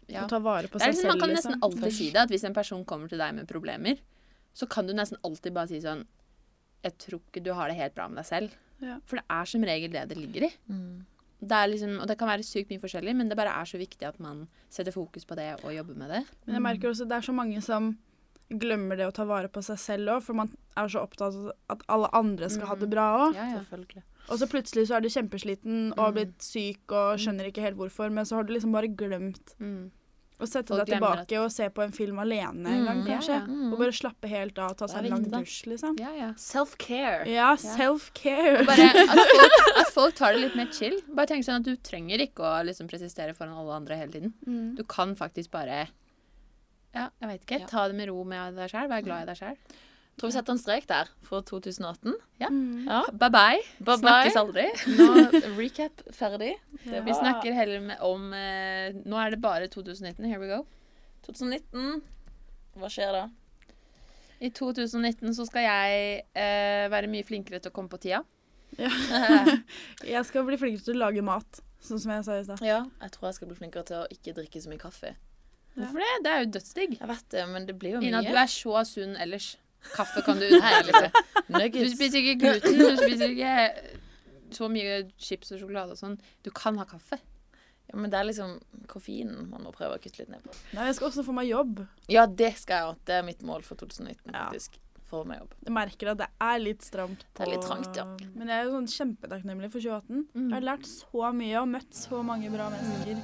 ja. 0.07 0.23
Å 0.23 0.31
ta 0.31 0.39
vare 0.39 0.69
på 0.71 0.79
seg 0.79 0.93
liksom, 0.93 1.09
Man 1.11 1.19
kan 1.19 1.33
nesten 1.35 1.57
liksom. 1.57 1.65
alltid 1.67 1.95
si 1.97 2.11
det, 2.15 2.21
at 2.29 2.31
hvis 2.31 2.45
en 2.47 2.55
person 2.55 2.85
kommer 2.87 3.11
til 3.11 3.19
deg 3.19 3.33
med 3.35 3.49
problemer, 3.51 3.99
så 4.55 4.69
kan 4.71 4.87
du 4.87 4.95
nesten 4.95 5.19
alltid 5.27 5.53
bare 5.57 5.67
si 5.73 5.81
sånn 5.83 6.05
Jeg 6.87 6.95
tror 7.03 7.19
ikke 7.25 7.43
du 7.43 7.51
har 7.59 7.73
det 7.73 7.75
helt 7.81 7.97
bra 7.97 8.07
med 8.07 8.21
deg 8.21 8.29
selv. 8.29 8.55
Ja. 8.85 9.01
For 9.09 9.19
det 9.19 9.25
er 9.33 9.49
som 9.51 9.65
regel 9.67 9.91
det 9.91 10.05
det 10.13 10.19
ligger 10.21 10.47
i. 10.47 10.53
Mm. 10.71 11.05
Det 11.37 11.53
er 11.59 11.69
liksom, 11.69 11.99
og 12.01 12.07
det 12.09 12.17
kan 12.21 12.31
være 12.31 12.47
sykt 12.47 12.71
mye 12.71 12.81
forskjellig, 12.81 13.13
men 13.19 13.29
det 13.29 13.37
bare 13.37 13.53
er 13.59 13.69
så 13.69 13.81
viktig 13.81 14.07
at 14.09 14.21
man 14.23 14.47
setter 14.73 14.95
fokus 14.95 15.27
på 15.29 15.37
det 15.37 15.51
og 15.65 15.75
jobber 15.75 15.99
med 15.99 16.13
det. 16.15 16.23
Men 16.47 16.57
jeg 16.59 16.65
merker 16.65 16.93
også 16.93 17.09
det 17.09 17.19
er 17.19 17.27
så 17.27 17.35
mange 17.37 17.61
som 17.65 17.91
glemmer 18.51 18.97
det 18.97 19.07
å 19.09 19.13
ta 19.13 19.25
vare 19.25 19.49
på 19.49 19.63
seg 19.65 19.79
selv 19.79 20.09
òg, 20.17 20.23
for 20.23 20.35
man 20.35 20.53
er 20.77 20.87
så 20.89 21.01
opptatt 21.03 21.35
av 21.35 21.53
at 21.71 21.83
alle 21.89 22.09
andre 22.13 22.49
skal 22.49 22.67
ha 22.71 22.75
det 22.77 22.89
bra 22.91 23.07
òg. 23.29 23.35
Ja, 23.35 23.47
ja. 23.59 24.03
Og 24.29 24.39
så 24.39 24.47
plutselig 24.51 24.89
så 24.89 24.97
er 24.97 25.01
du 25.01 25.09
kjempesliten 25.09 25.93
og 25.93 25.99
har 25.99 26.13
Mm. 26.13 26.15
blitt 26.15 26.43
syk 26.43 26.91
og 26.93 27.19
skjønner 27.19 27.47
ikke 27.51 27.63
helt 27.63 27.77
hvorfor, 27.77 28.11
men 28.13 28.25
så 28.25 28.37
har 28.37 28.45
du 28.45 28.53
liksom 28.55 28.73
bare 28.73 28.89
glemt 28.89 29.55
Mm. 29.61 29.91
å 30.39 30.47
sette 30.47 30.69
Folk 30.69 30.85
deg 30.87 30.99
tilbake 31.01 31.27
tilbake 31.27 31.45
og 31.45 31.51
se 31.53 31.69
på 31.71 31.83
en 31.83 31.93
film 31.93 32.19
alene 32.19 32.67
en 32.67 32.85
gang, 32.85 32.99
Mm, 33.03 33.07
kanskje. 33.07 33.29
ja. 33.29 33.47
Mm. 33.47 33.73
Og 33.73 33.79
bare 33.79 33.93
slappe 33.93 34.29
helt 34.29 34.59
av, 34.59 34.71
og 34.73 34.77
ta 34.77 34.87
seg 34.87 35.05
en 35.05 35.11
lang 35.11 35.25
viktig, 35.25 35.33
dusj, 35.33 35.67
liksom. 35.67 35.99
Ja, 35.99 36.11
ja. 36.15 36.33
Self-care. 36.35 37.27
Ja, 37.27 37.55
self-care. 37.57 38.67
Bare 38.67 38.91
at 38.91 39.07
folk, 39.41 39.77
at 39.79 39.93
folk 39.95 40.15
tar 40.15 40.33
det 40.35 40.41
litt 40.43 40.57
mer 40.57 40.67
chill. 40.73 41.01
Bare 41.15 41.27
tenk 41.27 41.45
sånn 41.45 41.57
at 41.61 41.63
Du 41.65 41.75
trenger 41.77 42.19
ikke 42.21 42.43
å 42.45 42.65
liksom 42.67 42.87
presistere 42.89 43.35
foran 43.35 43.57
alle 43.57 43.73
andre 43.75 43.97
hele 43.97 44.13
tiden. 44.13 44.35
Mm. 44.47 44.77
Du 44.77 44.83
kan 44.85 45.15
faktisk 45.17 45.51
bare 45.51 45.89
Ja, 46.97 47.11
jeg 47.23 47.31
vet 47.33 47.45
ikke. 47.47 47.61
Ja. 47.63 47.69
Ta 47.71 47.85
det 47.91 47.99
med 47.99 48.09
ro 48.11 48.23
med 48.29 48.57
deg 48.59 48.73
sjøl. 48.73 48.89
Vær 48.93 49.05
glad 49.07 49.27
i 49.27 49.29
deg 49.31 49.39
sjøl. 49.41 49.59
Tror 50.17 50.31
vi 50.31 50.33
setter 50.33 50.55
en 50.55 50.61
strek 50.63 50.87
der 50.89 51.11
for 51.29 51.45
2018. 51.45 52.15
Mm. 52.41 52.87
Ja. 52.89 53.03
Bye 53.13 53.29
bye. 53.35 53.65
Bye 53.85 53.99
Snakkes 54.01 54.33
bye. 54.33 54.43
aldri. 54.43 54.65
Nå 54.97 55.57
recap 55.59 56.01
ferdig. 56.17 56.55
Ja. 56.89 57.03
Vi 57.05 57.17
snakker 57.19 57.53
heller 57.53 57.83
med, 57.85 58.01
om 58.01 58.31
eh, 58.33 58.97
Nå 59.05 59.19
er 59.21 59.35
det 59.37 59.43
bare 59.45 59.69
2019. 59.69 60.25
Here 60.25 60.41
we 60.41 60.49
go. 60.49 60.63
2019. 61.29 62.01
Hva 62.81 62.89
skjer 62.93 63.13
da? 63.13 63.27
I 64.41 64.51
2019 64.57 65.37
så 65.37 65.47
skal 65.49 65.65
jeg 65.65 66.25
eh, 66.37 66.87
være 66.93 67.13
mye 67.13 67.25
flinkere 67.25 67.61
til 67.61 67.73
å 67.73 67.77
komme 67.77 67.93
på 67.93 68.01
tida. 68.07 68.23
Jeg 70.05 70.25
skal 70.29 70.45
bli 70.45 70.59
flinkere 70.61 70.85
til 70.85 70.99
å 70.99 71.05
lage 71.07 71.23
mat, 71.25 71.61
sånn 71.81 72.01
som 72.03 72.13
jeg 72.13 72.25
sa 72.27 72.35
i 72.37 72.43
stad. 72.45 72.61
Ja, 72.67 72.83
jeg 73.01 73.13
tror 73.15 73.29
jeg 73.29 73.37
skal 73.39 73.49
bli 73.49 73.57
flinkere 73.57 73.87
til 73.89 74.03
å 74.03 74.09
ikke 74.13 74.35
drikke 74.37 74.61
så 74.61 74.69
mye 74.73 74.81
kaffe. 74.83 75.15
Hvorfor 75.77 76.01
det? 76.03 76.11
Det 76.25 76.33
er 76.33 76.43
jo 76.43 76.51
dødsdigg. 76.57 76.97
Jeg 77.01 77.09
vet 77.13 77.29
det, 77.37 77.45
men 77.53 77.67
det 77.69 77.77
blir 77.79 77.97
jo 77.99 78.03
Ina, 78.03 78.23
mye. 78.25 78.33
du 78.33 78.41
er 78.41 78.51
så 78.51 78.83
sunn 78.89 79.17
ellers. 79.21 79.53
Kaffe 79.95 80.23
kan 80.27 80.41
du 80.41 80.47
liksom. 80.89 81.23
Du 81.47 81.89
spiser 81.93 82.19
ikke 82.23 82.37
gluten, 82.43 82.79
du 82.81 82.97
spiser 82.99 83.31
ikke 83.37 83.57
så 84.57 84.69
mye 84.73 85.01
chips 85.21 85.53
og 85.53 85.61
sjokolade 85.61 85.95
og 85.95 86.01
sånn. 86.01 86.17
Du 86.47 86.51
kan 86.55 86.79
ha 86.81 86.87
kaffe. 86.89 87.21
Ja, 87.87 87.99
men 88.01 88.11
det 88.11 88.19
er 88.19 88.27
liksom 88.27 88.57
koffeinen 88.91 89.47
man 89.53 89.63
må 89.63 89.71
prøve 89.75 89.99
å 89.99 90.03
kutte 90.03 90.25
litt 90.25 90.33
ned 90.33 90.43
på. 90.43 90.55
Nei, 90.75 90.89
jeg 90.89 90.97
skal 90.99 91.11
også 91.13 91.23
få 91.27 91.35
meg 91.37 91.47
jobb. 91.53 91.85
Ja, 92.11 92.25
det 92.27 92.57
skal 92.59 92.81
jeg 92.81 92.91
òg. 92.91 92.99
Det 93.07 93.15
er 93.21 93.27
mitt 93.29 93.45
mål 93.47 93.63
for 93.67 93.79
2019, 93.79 94.35
Ja. 94.35 94.49
Få 95.07 95.21
meg 95.23 95.39
jobb. 95.39 95.53
Jeg 95.63 95.71
merker 95.71 96.09
at 96.11 96.19
det 96.19 96.27
er 96.43 96.57
litt 96.59 96.83
stramt. 96.83 97.21
Det 97.39 97.45
er 97.45 97.53
litt 97.53 97.63
trangt, 97.63 97.95
ja. 97.95 98.09
Men 98.35 98.51
jeg 98.51 98.57
er 98.59 98.65
jo 98.67 98.73
sånn 98.75 98.89
kjempetakknemlig 98.91 99.71
for 99.71 99.79
2018. 99.79 100.25
Mm. 100.35 100.49
Jeg 100.49 100.57
har 100.57 100.67
lært 100.67 100.89
så 100.91 101.31
mye 101.39 101.61
og 101.61 101.69
møtt 101.77 101.95
så 101.95 102.25
mange 102.27 102.51
bra 102.51 102.67
mennesker. 102.75 103.23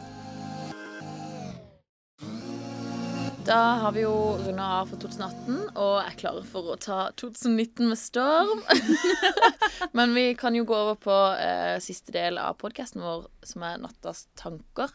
Da 3.46 3.56
har 3.82 3.92
vi 3.92 4.00
jo 4.04 4.12
runda 4.38 4.64
av 4.80 4.86
for 4.92 5.00
2018 5.02 5.56
og 5.80 5.96
er 6.04 6.14
klare 6.18 6.42
for 6.46 6.72
å 6.72 6.76
ta 6.80 6.98
2019 7.18 7.88
med 7.90 7.98
storm. 7.98 8.60
Men 9.98 10.14
vi 10.14 10.28
kan 10.38 10.54
jo 10.54 10.62
gå 10.68 10.76
over 10.76 10.98
på 11.02 11.16
eh, 11.42 11.76
siste 11.82 12.14
del 12.14 12.38
av 12.38 12.54
podkasten 12.60 13.02
vår, 13.02 13.26
som 13.46 13.64
er 13.66 13.80
Nattas 13.82 14.28
tanker. 14.38 14.94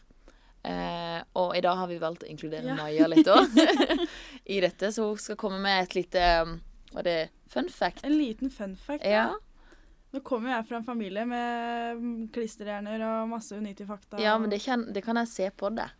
Eh, 0.64 1.20
og 1.38 1.52
i 1.58 1.62
dag 1.64 1.76
har 1.82 1.90
vi 1.92 2.00
valgt 2.02 2.24
å 2.24 2.30
inkludere 2.30 2.66
Ja. 2.72 2.78
Maja 2.80 3.06
litt 3.12 3.28
òg 3.30 3.60
i 4.56 4.62
dette, 4.64 4.90
så 4.96 5.10
hun 5.12 5.20
skal 5.22 5.38
komme 5.38 5.60
med 5.62 5.84
et 5.84 5.94
lite 6.00 6.24
Hva 6.90 7.04
er 7.04 7.06
det? 7.06 7.18
Fun 7.52 7.68
fact? 7.72 8.02
En 8.04 8.16
liten 8.16 8.50
fun 8.52 8.74
fact. 8.76 9.04
ja. 9.04 9.28
Ja, 9.28 9.36
Nå 10.08 10.22
kommer 10.24 10.54
jeg 10.54 10.64
fra 10.70 10.78
en 10.80 10.86
familie 10.88 11.20
med 11.28 12.30
klisterhjerner 12.32 13.02
og 13.04 13.26
masse 13.28 13.52
Uniti-fakta. 13.60 14.16
ja 14.24 14.38
men 14.40 14.48
det 14.48 14.62
kan, 14.64 14.86
det 14.96 15.02
kan 15.04 15.20
jeg 15.20 15.28
se 15.28 15.50
på 15.52 15.68
deg. 15.76 15.92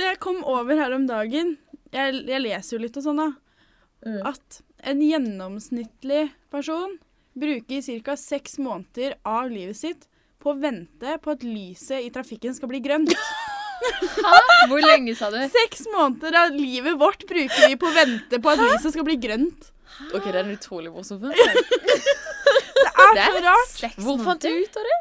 Så 0.00 0.06
jeg 0.08 0.16
kom 0.22 0.38
over 0.48 0.78
her 0.80 0.94
om 0.96 1.02
dagen 1.04 1.58
Jeg, 1.92 2.22
jeg 2.24 2.40
leser 2.40 2.76
jo 2.78 2.80
litt 2.80 2.94
og 2.96 3.04
sånn, 3.04 3.18
da. 3.20 3.26
Mm. 4.06 4.20
At 4.30 4.60
en 4.88 5.02
gjennomsnittlig 5.04 6.30
person 6.48 6.94
bruker 7.36 7.84
ca. 8.06 8.14
seks 8.16 8.56
måneder 8.62 9.18
av 9.28 9.50
livet 9.52 9.76
sitt 9.76 10.06
på 10.40 10.54
å 10.54 10.56
vente 10.56 11.18
på 11.20 11.34
at 11.34 11.44
lyset 11.44 12.06
i 12.06 12.08
trafikken 12.14 12.56
skal 12.56 12.70
bli 12.70 12.80
grønt. 12.80 13.12
Hvor 14.70 14.80
lenge 14.80 15.12
sa 15.18 15.28
du? 15.34 15.36
Seks 15.58 15.84
måneder 15.92 16.38
av 16.46 16.56
livet 16.56 16.96
vårt 17.00 17.26
bruker 17.28 17.68
vi 17.68 17.76
på 17.76 17.90
å 17.90 17.92
vente 17.98 18.40
på 18.40 18.54
at 18.54 18.64
lyset 18.64 18.96
skal 18.96 19.04
bli 19.04 19.18
grønt. 19.20 19.68
OK, 20.14 20.30
det 20.30 20.38
er 20.38 20.42
en 20.46 20.56
utrolig 20.56 20.94
morsom 20.94 21.20
følelse. 21.26 21.60
Det 22.80 22.88
er 22.88 23.16
Det 23.16 23.24
så 23.26 23.40
rart. 23.44 23.96
Hvor 24.00 24.20
fant 24.24 24.44
du 24.44 24.48
ut 24.48 24.76
av 24.80 24.86
det? 24.86 24.98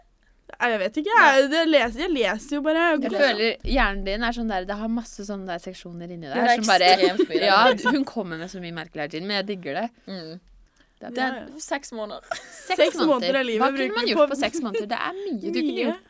Jeg 0.59 0.79
vet 0.81 0.97
ikke. 1.01 1.13
Jeg, 1.21 1.45
jeg, 1.53 1.67
leser, 1.69 1.99
jeg 2.03 2.11
leser 2.15 2.55
jo 2.57 2.61
bare. 2.65 2.85
Jeg 3.03 3.11
føler 3.13 3.55
hjernen 3.63 4.03
din 4.07 4.23
er 4.27 4.35
sånn 4.35 4.49
der 4.51 4.65
Det 4.67 4.75
har 4.81 4.89
masse 4.91 5.23
sånne 5.27 5.45
der 5.47 5.61
seksjoner 5.63 6.09
inni 6.11 6.27
Det 6.27 6.35
der. 6.35 6.49
er 6.51 6.55
Som 6.59 6.67
bare 6.67 6.89
mye. 7.29 7.41
Ja, 7.45 7.91
hun 7.93 8.05
kommer 8.05 8.37
med 8.41 8.49
så 8.51 8.59
mye 8.63 8.73
merkelig 8.75 9.05
her, 9.07 9.21
men 9.27 9.37
jeg 9.39 9.47
digger 9.53 9.81
det. 9.83 9.87
Mm. 10.09 10.39
Det 10.99 11.07
er 11.07 11.15
Det 11.15 11.23
er 11.29 11.35
seks 11.63 11.93
måneder. 11.95 12.39
Seks 12.75 12.97
måneder 12.99 13.37
av 13.39 13.45
livet 13.47 13.61
Hva 13.63 13.71
kunne 13.71 13.95
man 13.95 14.07
gjort 14.09 14.19
på- 14.25 14.31
på 14.33 14.39
seks 14.41 14.59
måneder? 14.65 14.87
Det 14.91 14.99
er 14.99 15.13
mye 15.19 15.39
du 15.39 15.51
kunne 15.59 15.75
gjort. 15.83 16.05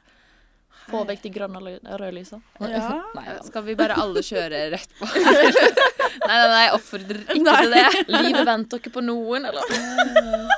Få 0.90 1.04
vekk 1.06 1.22
de 1.22 1.30
grønne 1.30 1.60
og 1.62 2.00
røde 2.02 2.14
lysa. 2.16 2.40
Ja. 2.66 3.04
Nei. 3.20 3.36
Skal 3.46 3.62
vi 3.68 3.76
bare 3.78 3.94
alle 4.02 4.24
kjøre 4.26 4.64
rett 4.74 4.90
på? 4.98 5.06
nei, 5.14 6.34
nei, 6.34 6.48
nei, 6.50 6.64
jeg 6.66 6.74
oppfordrer 6.80 7.22
ikke 7.36 7.44
Nei. 7.46 7.60
til 7.62 7.72
det. 7.78 8.24
Livet 8.24 8.46
venter 8.50 8.82
ikke 8.82 8.96
på 8.98 9.04
noen, 9.06 9.46
eller? 9.46 10.50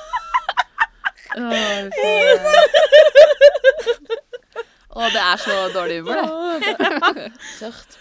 Å, 4.91 5.08
det 5.08 5.22
er 5.24 5.38
så 5.39 5.56
dårlig 5.72 6.02
humor, 6.02 6.20
det. 6.20 7.30
Tørt. 7.60 7.96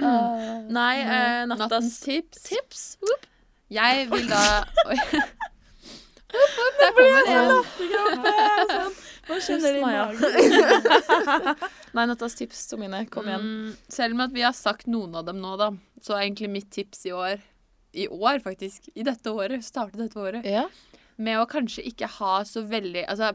Nei, 0.00 0.94
eh, 1.04 1.42
nattas 1.50 1.98
tips. 2.00 2.46
tips. 2.48 2.84
Jeg 3.70 4.08
vil 4.10 4.24
da 4.30 4.64
Oi. 4.90 4.96
Det 6.80 6.88
blir 6.96 7.28
en 7.28 7.50
latterkrampe. 7.50 8.32
Sånn. 8.70 8.98
Hva 9.30 9.36
de 9.62 9.70
i 9.70 9.82
magen? 9.82 10.16
Nei, 11.96 12.04
nattas 12.10 12.34
tips, 12.38 12.64
Tomine. 12.70 13.04
Kom 13.12 13.28
igjen. 13.28 13.44
Mm, 13.44 13.70
selv 13.92 14.16
om 14.16 14.24
at 14.24 14.34
vi 14.34 14.42
har 14.46 14.54
sagt 14.56 14.88
noen 14.90 15.14
av 15.20 15.26
dem 15.28 15.38
nå, 15.42 15.52
da, 15.60 15.68
så 16.02 16.16
er 16.16 16.24
egentlig 16.24 16.50
mitt 16.50 16.70
tips 16.74 17.04
i 17.10 17.14
år 17.14 17.36
I 17.92 18.06
år, 18.08 18.38
faktisk. 18.42 18.88
I 18.94 19.02
dette 19.06 19.30
året. 19.34 19.64
Starte 19.66 19.98
dette 19.98 20.18
året. 20.18 20.46
Ja. 20.46 20.64
Med 21.20 21.38
å 21.40 21.46
kanskje 21.50 21.84
ikke 21.90 22.08
ha 22.18 22.40
så 22.48 22.62
veldig 22.64 23.04
Altså, 23.06 23.34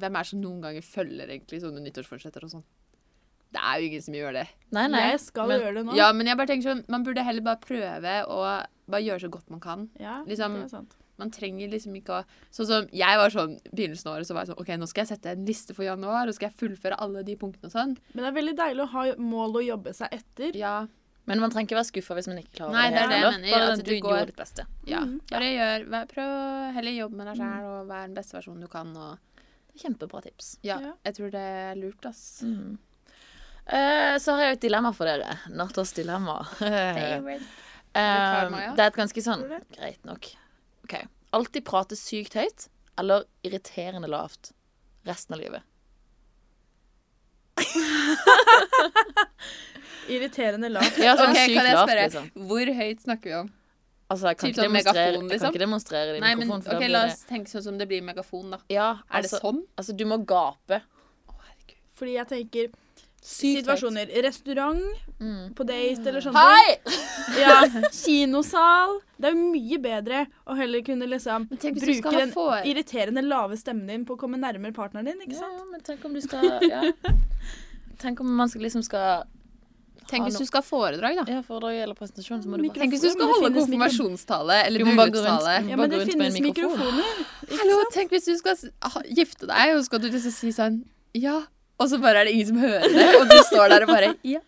hvem 0.00 0.16
er 0.18 0.26
det 0.26 0.30
som 0.32 0.42
noen 0.42 0.62
ganger 0.64 0.84
følger 0.84 1.30
egentlig 1.30 1.62
sånne 1.62 1.82
nyttårsforsetter 1.84 2.44
og 2.44 2.50
sånn? 2.56 2.64
Det 3.54 3.62
er 3.62 3.78
jo 3.78 3.86
ingen 3.86 4.02
som 4.02 4.16
gjør 4.18 4.32
det. 4.34 4.48
Nei, 4.74 4.88
nei. 4.90 5.04
Jeg 5.12 5.20
skal 5.28 5.46
men- 5.48 5.60
gjøre 5.62 5.74
det 5.78 5.84
nå. 5.86 5.94
Ja, 5.94 6.08
men 6.12 6.26
jeg 6.26 6.36
bare 6.36 6.50
tenker 6.50 6.72
sånn 6.72 6.84
Man 6.90 7.04
burde 7.06 7.22
heller 7.24 7.46
bare 7.46 7.62
prøve 7.62 8.14
å 8.26 8.38
bare 8.90 9.02
gjøre 9.06 9.22
så 9.22 9.30
godt 9.30 9.48
man 9.50 9.60
kan. 9.60 9.88
Ja, 10.00 10.22
Liksom- 10.26 10.54
det 10.58 10.64
er 10.64 10.68
sant. 10.68 10.96
Man 11.16 11.30
trenger 11.30 11.70
liksom 11.70 11.94
ikke 11.94 12.10
å 12.10 12.24
Sånn 12.50 12.66
som 12.66 12.88
jeg 12.92 13.16
var 13.16 13.30
sånn 13.30 13.60
begynnelsen 13.70 14.06
av 14.10 14.16
året, 14.18 14.26
så 14.26 14.34
var 14.34 14.44
jeg 14.44 14.48
sånn 14.54 14.60
OK, 14.60 14.68
nå 14.76 14.88
skal 14.88 15.04
jeg 15.06 15.16
sette 15.16 15.30
en 15.30 15.46
liste 15.46 15.72
for 15.72 15.84
januar, 15.84 16.26
og 16.26 16.34
skal 16.34 16.50
jeg 16.50 16.58
fullføre 16.58 16.98
alle 16.98 17.22
de 17.22 17.36
punktene 17.36 17.70
og 17.70 17.72
sånn. 17.72 17.96
Men 18.14 18.24
det 18.24 18.30
er 18.34 18.42
veldig 18.42 18.56
deilig 18.56 18.82
å 18.82 18.88
ha 18.88 19.04
mål 19.14 19.54
å 19.54 19.64
jobbe 19.64 19.94
seg 19.94 20.08
etter. 20.10 20.52
Ja. 20.56 20.86
Men 21.26 21.40
man 21.40 21.50
trenger 21.50 21.68
ikke 21.70 21.76
være 21.80 21.88
skuffa 21.88 22.14
hvis 22.18 22.26
man 22.28 22.38
ikke 22.42 22.52
klarer 22.58 22.72
Nei, 22.76 22.82
det. 22.90 22.94
det 22.94 23.02
er 23.04 23.08
det 23.08 23.20
jeg 23.20 23.30
mener, 23.40 23.50
Bare 23.54 23.76
du 23.76 23.82
du 23.82 23.90
går- 23.94 24.00
gjorde 24.02 24.26
ditt 24.26 24.36
beste. 24.36 24.66
ja. 24.86 25.00
Mhm. 25.00 25.20
Bare 25.30 25.48
gjør 25.54 25.86
vær- 25.94 26.08
Prøv 26.10 26.28
å 26.34 26.72
heller 26.74 26.92
jobbe 26.92 27.16
med 27.16 27.26
deg 27.30 27.36
sjæl 27.40 27.64
og 27.70 27.86
være 27.88 28.06
den 28.08 28.14
beste 28.18 28.32
versjonen 28.36 28.60
du 28.60 28.68
kan. 28.68 28.96
Og 28.96 29.18
Det 29.74 29.80
Kjempebra 29.82 30.20
tips. 30.22 30.58
ja, 30.62 30.78
Ja. 30.80 30.92
jeg 31.04 31.14
tror 31.16 31.30
det 31.30 31.40
er 31.40 31.74
lurt, 31.74 32.04
ass. 32.06 32.42
Mm. 32.42 32.78
Uh, 33.66 34.18
så 34.20 34.32
har 34.36 34.40
jeg 34.44 34.50
jo 34.52 34.56
et 34.58 34.60
dilemma 34.60 34.92
for 34.92 35.04
dere. 35.06 35.38
Nattas 35.50 35.92
dilemma. 35.94 36.44
Favorite. 36.58 37.42
Eh, 37.96 38.50
det 38.74 38.82
er 38.82 38.86
et 38.90 38.96
ganske 38.96 39.22
sånn 39.22 39.42
Greit 39.72 40.04
nok. 40.04 40.26
OK. 40.84 40.94
Alltid 41.32 41.64
prate 41.64 41.96
sykt 41.96 42.34
høyt 42.34 42.68
eller 42.98 43.24
irriterende 43.42 44.06
lavt 44.08 44.52
resten 45.06 45.34
av 45.34 45.40
livet. 45.40 45.62
Irriterende 50.12 50.68
lavt. 50.72 50.98
Ja, 51.00 51.14
sånn 51.16 51.30
okay, 51.32 51.46
sykt 51.48 51.58
kan 51.58 51.68
jeg 51.68 51.76
lavt, 51.78 51.88
spørre, 51.88 52.06
liksom. 52.08 52.30
hvor 52.48 52.72
høyt 52.80 53.04
snakker 53.06 53.30
vi 53.30 53.36
om? 53.40 53.52
Altså, 54.12 54.28
jeg 54.28 54.36
kan, 54.36 54.48
ikke 54.50 54.60
sånn 54.60 54.68
demonstrere, 54.68 54.94
megafon, 54.94 55.14
jeg 55.14 55.20
kan 55.24 55.30
liksom? 55.34 55.54
ikke 55.54 55.64
demonstrere 55.64 56.06
det 56.12 56.16
i 56.16 56.20
Nei, 56.20 56.32
mikrofonen. 56.36 56.64
Men, 56.68 56.76
okay, 56.76 56.88
la 56.92 57.04
oss 57.08 57.22
tenke 57.28 57.50
sånn 57.50 57.64
som 57.64 57.78
det 57.80 57.86
blir 57.88 58.02
megafon, 58.04 58.50
da. 58.52 58.58
Ja, 58.70 58.88
Er 59.08 59.24
det 59.24 59.30
altså, 59.30 59.40
sånn? 59.40 59.62
altså, 59.80 59.96
du 59.96 60.04
må 60.10 60.18
gape. 60.28 60.82
Å, 61.30 61.36
herregud. 61.40 61.78
Fordi 61.96 62.16
jeg 62.18 62.28
tenker 62.34 62.72
Sykt 63.24 63.62
situasjoner. 63.62 64.10
Restaurant, 64.26 64.84
Mm. 65.24 65.54
på 65.56 65.64
date 65.64 66.08
eller 66.10 66.20
sånn. 66.20 66.34
Hei! 66.36 66.76
Ja, 67.40 67.62
kinosal. 67.94 68.98
Det 69.16 69.30
er 69.30 69.32
jo 69.32 69.46
mye 69.54 69.78
bedre 69.80 70.26
å 70.44 70.56
heller 70.58 70.82
kunne 70.84 71.06
liksom 71.08 71.46
bruke 71.48 72.12
den 72.18 72.32
for... 72.34 72.58
irriterende 72.68 73.22
lave 73.24 73.56
stemmen 73.56 73.86
din 73.88 74.04
på 74.04 74.18
å 74.18 74.20
komme 74.20 74.36
nærmere 74.36 74.74
partneren 74.76 75.06
din, 75.08 75.22
ikke 75.24 75.38
Ja, 75.38 75.46
sant? 75.46 75.56
ja, 75.56 75.64
men 75.70 75.80
tenk 75.86 76.04
om 76.04 76.12
du 76.12 76.20
skal 76.20 76.44
ja. 76.68 76.82
Tenk 78.04 78.20
om 78.20 78.34
man 78.36 78.50
skal 78.52 78.66
liksom 78.66 78.82
skal 78.84 79.24
Tenk 80.10 80.26
hvis 80.28 80.36
du 80.38 80.44
skal 80.46 80.60
ha 80.62 80.66
foredrag, 80.66 81.16
da. 81.20 81.24
Ja, 81.32 81.40
foredrag 81.46 81.78
eller 81.84 81.96
presentasjon, 81.98 82.42
så 82.44 82.48
må 82.50 82.58
du 82.60 82.66
bare 82.68 82.78
Tenk 82.82 82.92
hvis 82.94 83.04
du 83.06 83.10
skal 83.14 83.30
holde 83.32 83.50
konfirmasjonstale 83.56 84.58
eller 84.66 84.84
bryllupstale. 84.84 85.54
Ja, 85.70 85.76
men 85.80 85.90
det 85.94 86.02
finnes 86.10 86.38
mikrofoner. 86.44 87.24
Hallo, 87.60 87.78
tenk 87.94 88.12
hvis 88.14 88.28
du 88.28 88.34
skal 88.40 88.56
gifte 89.16 89.48
deg, 89.50 89.74
og 89.74 89.80
så 89.82 89.88
skal 89.88 90.04
du 90.04 90.10
liksom 90.10 90.34
si 90.36 90.52
sånn 90.56 90.82
Ja. 91.16 91.40
Og 91.80 91.88
så 91.90 91.98
bare 92.02 92.20
er 92.22 92.28
det 92.28 92.34
ingen 92.36 92.52
som 92.52 92.60
hører 92.62 92.86
det, 92.92 93.08
og 93.18 93.26
du 93.32 93.38
står 93.50 93.72
der 93.74 93.86
og 93.86 93.94
bare 93.94 94.12
Ja. 94.22 94.40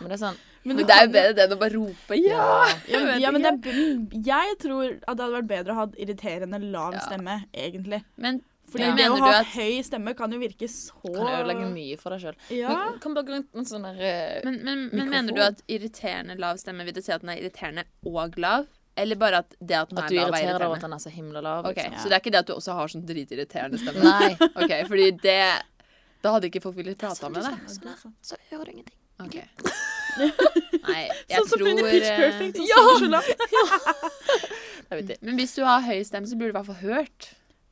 Men 0.00 0.08
det 0.10 0.16
er 0.16 0.20
sånn 0.20 0.40
Men, 0.64 0.76
Men 0.76 0.86
det 0.86 0.94
er 0.94 1.06
jo 1.06 1.10
bedre 1.16 1.34
det 1.34 1.42
enn 1.46 1.52
å 1.56 1.58
bare 1.58 1.74
rope 1.74 2.16
ja. 2.20 2.46
Ja, 2.86 2.98
ja, 3.18 3.30
men 3.34 3.42
det 3.42 3.50
er, 3.50 3.86
jeg 4.28 4.56
tror 4.62 4.84
at 4.92 5.16
det 5.18 5.24
hadde 5.24 5.34
vært 5.40 5.48
bedre 5.50 5.74
å 5.74 5.78
ha 5.80 5.86
irriterende 5.98 6.60
lav 6.70 6.92
Ja. 6.94 7.00
stemme, 7.08 7.40
egentlig. 7.50 7.98
Men 8.16 8.38
Fordi 8.72 8.84
Ja. 8.88 8.94
det 8.96 9.06
å 9.12 9.16
ha 9.20 9.30
at- 9.40 9.46
høy 9.52 9.82
stemme 9.84 10.14
kan 10.16 10.32
jo 10.32 10.38
virke 10.40 10.64
så 10.72 10.92
Kan 11.04 11.28
ødelegge 11.28 11.66
mye 11.72 11.96
for 12.00 12.10
deg 12.16 12.20
sjøl. 12.24 12.36
Ja. 12.56 12.76
Kan 13.00 13.12
bare 13.14 13.24
gå 13.28 13.32
rundt 13.36 13.50
med 13.52 13.60
en 13.62 13.66
sånn 13.68 13.82
der 13.84 13.96
eh, 14.00 14.40
Men, 14.44 14.54
men, 14.64 14.78
men 14.92 15.10
mener 15.12 15.32
du 15.36 15.40
at 15.44 15.60
irriterende 15.68 16.38
lav 16.40 16.56
stemme 16.62 16.84
vil 16.88 16.94
det 16.96 17.04
si 17.04 17.12
at 17.12 17.20
den 17.20 17.30
er 17.34 17.38
irriterende 17.42 17.84
og 18.06 18.38
lav? 18.40 18.66
Eller 18.96 19.16
bare 19.16 19.36
at 19.40 19.54
det 19.60 19.74
at 19.76 19.88
den 19.88 19.98
At 19.98 20.04
er 20.04 20.08
du 20.08 20.14
lav, 20.16 20.28
er 20.28 20.32
irriterer 20.32 20.58
deg 20.58 20.66
over 20.68 20.76
at 20.76 20.82
den 20.84 20.92
er 20.92 20.98
så 21.00 21.10
himla 21.12 21.40
lav. 21.40 21.64
Ok, 21.66 21.76
liksom. 21.76 21.94
Så 22.02 22.08
det 22.10 22.12
er 22.12 22.20
ikke 22.20 22.30
det 22.34 22.38
at 22.42 22.46
du 22.46 22.52
også 22.54 22.72
har 22.76 22.86
sånn 22.92 23.06
dritirriterende 23.08 23.78
stemme? 23.80 24.02
Nei. 24.04 24.36
Ok, 24.62 24.72
fordi 24.88 25.10
det 25.22 25.38
Da 26.22 26.28
hadde 26.36 26.46
ikke 26.50 26.60
folk 26.62 26.76
villet 26.76 26.98
prate 27.00 27.16
sånn 27.18 27.32
med 27.32 27.42
deg. 27.42 27.52
sånn 27.72 27.88
her, 27.88 27.96
så 28.22 28.36
hører 28.50 28.64
du 28.68 28.72
ingenting. 28.76 28.98
Ok. 29.22 29.36
Nei, 30.88 31.02
jeg 31.28 31.38
Sånn 31.38 31.48
som 31.48 31.58
tror 31.62 31.76
Pitch 31.88 32.10
eh, 32.10 32.16
Perfect. 32.20 32.54
som 32.56 32.64
ja! 32.68 32.76
Sånn, 33.00 33.14
jeg. 33.16 33.24
Men 35.24 35.34
hvis 35.40 35.54
du 35.56 35.62
har 35.64 35.80
høy 35.86 36.00
stemme, 36.04 36.28
så 36.28 36.36
burde 36.36 36.52
du 36.52 36.54
i 36.54 36.58
hvert 36.58 36.68
fall 36.68 36.82
hørt. 36.84 37.20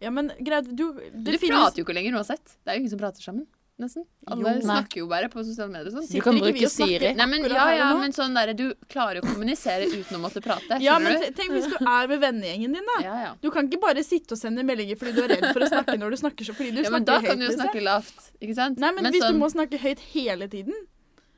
Ja, 0.01 0.11
men 0.11 0.33
greit, 0.41 0.69
du 0.73 0.93
Du 1.13 1.33
prater 1.39 1.81
jo 1.81 1.87
ikke 1.87 1.97
lenger 1.97 2.21
uansett. 2.21 2.57
Det 2.65 2.73
er 2.73 2.79
jo 2.79 2.85
ingen 2.85 2.93
som 2.95 3.03
prater 3.03 3.25
sammen. 3.25 3.49
Nesten. 3.81 4.05
Alle 4.29 4.57
Jo. 4.59 4.61
snakker 4.61 5.01
jo 5.01 5.07
bare 5.09 5.29
på 5.33 5.41
sosiale 5.41 5.73
medier 5.73 5.93
sånn. 5.95 6.05
Du 6.05 6.21
kan 6.21 6.37
bruke 6.37 6.69
Siri. 6.69 7.15
Nei, 7.17 7.27
men 7.27 7.47
ja, 7.49 7.65
ja, 7.73 7.87
men 7.97 8.13
sånn 8.13 8.35
der, 8.37 8.53
Du 8.53 8.75
klarer 8.93 9.23
å 9.23 9.25
kommunisere 9.25 9.89
uten 9.89 10.19
å 10.19 10.21
måtte 10.21 10.43
prate. 10.45 10.81
Ja, 10.85 10.99
men 11.01 11.17
tenk 11.33 11.55
hvis 11.57 11.69
du 11.71 11.77
er 11.81 12.11
med 12.11 12.21
vennegjengen 12.21 12.77
din, 12.77 12.91
da. 12.93 12.99
Ja, 13.07 13.17
ja. 13.25 13.33
Du 13.41 13.51
kan 13.51 13.71
ikke 13.71 13.81
bare 13.81 14.05
sitte 14.05 14.37
og 14.37 14.41
sende 14.43 14.65
meldinger 14.69 15.01
fordi 15.01 15.17
du 15.17 15.23
er 15.25 15.33
redd 15.33 15.49
for 15.55 15.65
å 15.65 15.71
snakke 15.73 15.97
når 15.97 16.11
du 16.11 16.21
snakker 16.21 16.45
så 16.45 16.57
fordi 16.57 16.77
du 16.77 16.83
ja, 16.85 16.91
men 16.93 17.05
snakker 17.05 17.09
da 17.09 17.19
høyt. 17.21 17.31
kan 17.31 17.39
du 17.41 17.45
jo 17.47 17.51
liksom. 17.51 17.65
snakke 17.65 17.85
lavt, 17.89 18.33
ikke 18.41 18.57
sant? 18.61 18.79
Nei, 18.85 18.93
men, 18.93 19.09
hvis 19.09 19.25
sånn, 19.25 19.33
du 19.33 19.41
må 19.41 19.49
snakke 19.49 19.81
høyt 19.81 20.05
hele 20.13 20.49
tiden 20.53 20.77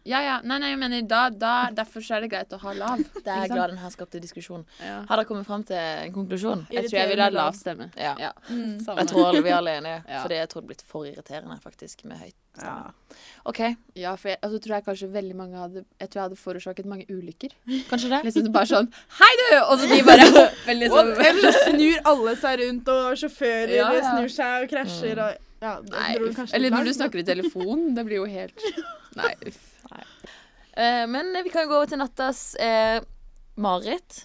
Ja, 0.05 0.19
ja. 0.25 0.37
Nei, 0.43 0.57
nei, 0.59 0.71
jeg 0.73 0.79
mener 0.81 1.03
da, 1.07 1.21
da 1.31 1.51
Derfor 1.71 2.03
er 2.17 2.25
det 2.25 2.31
greit 2.33 2.53
å 2.55 2.59
ha 2.59 2.73
lav. 2.75 3.03
Det 3.25 3.31
er 3.31 3.45
jeg 3.45 3.51
glad 3.53 3.71
den 3.71 3.79
her 3.79 3.91
skapte 3.95 4.19
diskusjon. 4.23 4.65
Ja. 4.83 4.97
Har 5.09 5.21
dere 5.21 5.29
kommet 5.29 5.47
fram 5.47 5.63
til 5.69 5.77
en 5.79 6.13
konklusjon? 6.17 6.65
Jeg 6.75 6.89
tror 6.89 6.99
jeg 6.99 7.11
ville 7.13 7.27
ha 7.29 7.31
lav 7.35 7.55
stemme. 7.59 7.87
Ja. 7.97 8.15
Ja. 8.19 8.33
Mm. 8.51 8.81
Jeg 8.83 9.07
tror 9.13 9.29
alle 9.31 9.43
vi 9.47 9.53
er 9.53 9.59
alle 9.61 9.77
enige, 9.79 10.01
Ja. 10.13 10.23
fordi 10.25 10.41
jeg 10.41 10.49
tror 10.53 10.61
det 10.63 10.67
er 10.67 10.71
blitt 10.73 10.83
for 10.91 11.07
irriterende 11.07 11.59
faktisk 11.63 12.03
med 12.11 12.19
høyt 12.19 12.35
stemme. 12.59 12.91
ja. 12.91 13.17
OK, 13.53 13.61
Ja, 13.99 14.15
for 14.17 14.29
jeg, 14.33 14.39
altså, 14.43 14.59
tror 14.65 14.75
jeg 14.77 14.85
kanskje 14.87 15.09
veldig 15.15 15.37
mange 15.39 15.57
hadde 15.59 15.81
Jeg 16.01 16.11
tror 16.11 16.19
jeg 16.21 16.27
hadde 16.29 16.37
forårsaket 16.43 16.87
mange 16.91 17.07
ulykker. 17.11 17.55
kanskje 17.91 18.11
det? 18.13 18.21
Liksom 18.27 18.53
bare 18.55 18.71
sånn 18.71 18.91
Hei, 19.21 19.31
du! 19.41 19.49
Og 19.63 19.75
så 19.81 19.89
de 19.91 19.99
bare 20.07 20.27
hopper 20.37 20.79
liksom 20.79 21.11
Og 21.15 21.25
ellers 21.31 21.59
snur 21.67 21.99
alle 22.13 22.35
seg 22.43 22.61
rundt, 22.63 22.93
og 22.93 23.19
sjåfører 23.23 23.75
Ja, 23.79 23.89
ja. 23.97 24.05
snur 24.13 24.31
seg 24.37 24.67
og 24.67 24.71
krasjer 24.75 25.23
og 25.27 25.49
ja, 25.63 25.77
det 25.81 25.95
Nei, 25.95 26.13
dro 26.19 26.31
kanskje 26.35 26.57
Eller 26.59 26.75
når 26.75 26.89
du 26.91 26.93
snakker 26.97 27.21
i 27.23 27.27
telefon. 27.27 27.85
Det 27.95 28.03
blir 28.09 28.19
jo 28.23 28.25
helt 28.31 28.65
Nei, 29.19 29.35
uff. 29.47 29.61
Eh, 30.75 31.07
men 31.07 31.33
vi 31.45 31.51
kan 31.53 31.69
gå 31.69 31.75
over 31.77 31.87
til 31.91 31.99
nattas 32.01 32.55
eh, 32.57 33.01
mareritt. 33.61 34.25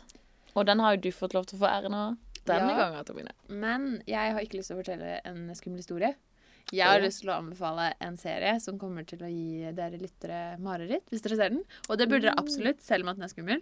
Og 0.56 0.66
den 0.66 0.80
har 0.80 0.96
jo 0.96 1.02
du 1.08 1.12
fått 1.12 1.34
lov 1.36 1.46
til 1.50 1.58
å 1.60 1.62
få 1.66 1.70
æren 1.70 1.94
av 1.94 2.16
denne 2.48 2.72
Ja. 2.72 2.78
gangen, 2.78 3.04
Tomine. 3.06 3.32
Men 3.50 4.02
jeg 4.08 4.32
har 4.34 4.40
ikke 4.42 4.58
lyst 4.60 4.72
til 4.72 4.78
å 4.78 4.82
fortelle 4.84 5.20
en 5.26 5.50
skummel 5.54 5.78
historie. 5.84 6.16
Jeg 6.72 6.84
har 6.88 7.00
lyst 7.00 7.22
til 7.22 7.30
å 7.32 7.38
anbefale 7.40 7.94
en 8.04 8.18
serie 8.18 8.60
som 8.60 8.78
kommer 8.80 9.06
til 9.08 9.20
å 9.24 9.30
gi 9.32 9.72
dere 9.76 9.98
lyttere 10.02 10.58
mareritt, 10.60 11.06
hvis 11.12 11.22
dere 11.24 11.36
ser 11.38 11.50
den. 11.54 11.62
Og 11.90 11.98
det 11.98 12.10
burde 12.10 12.24
dere 12.28 12.36
absolutt, 12.40 12.82
selv 12.84 13.04
om 13.06 13.10
at 13.10 13.16
den 13.20 13.24
er 13.24 13.32
skummel. 13.32 13.62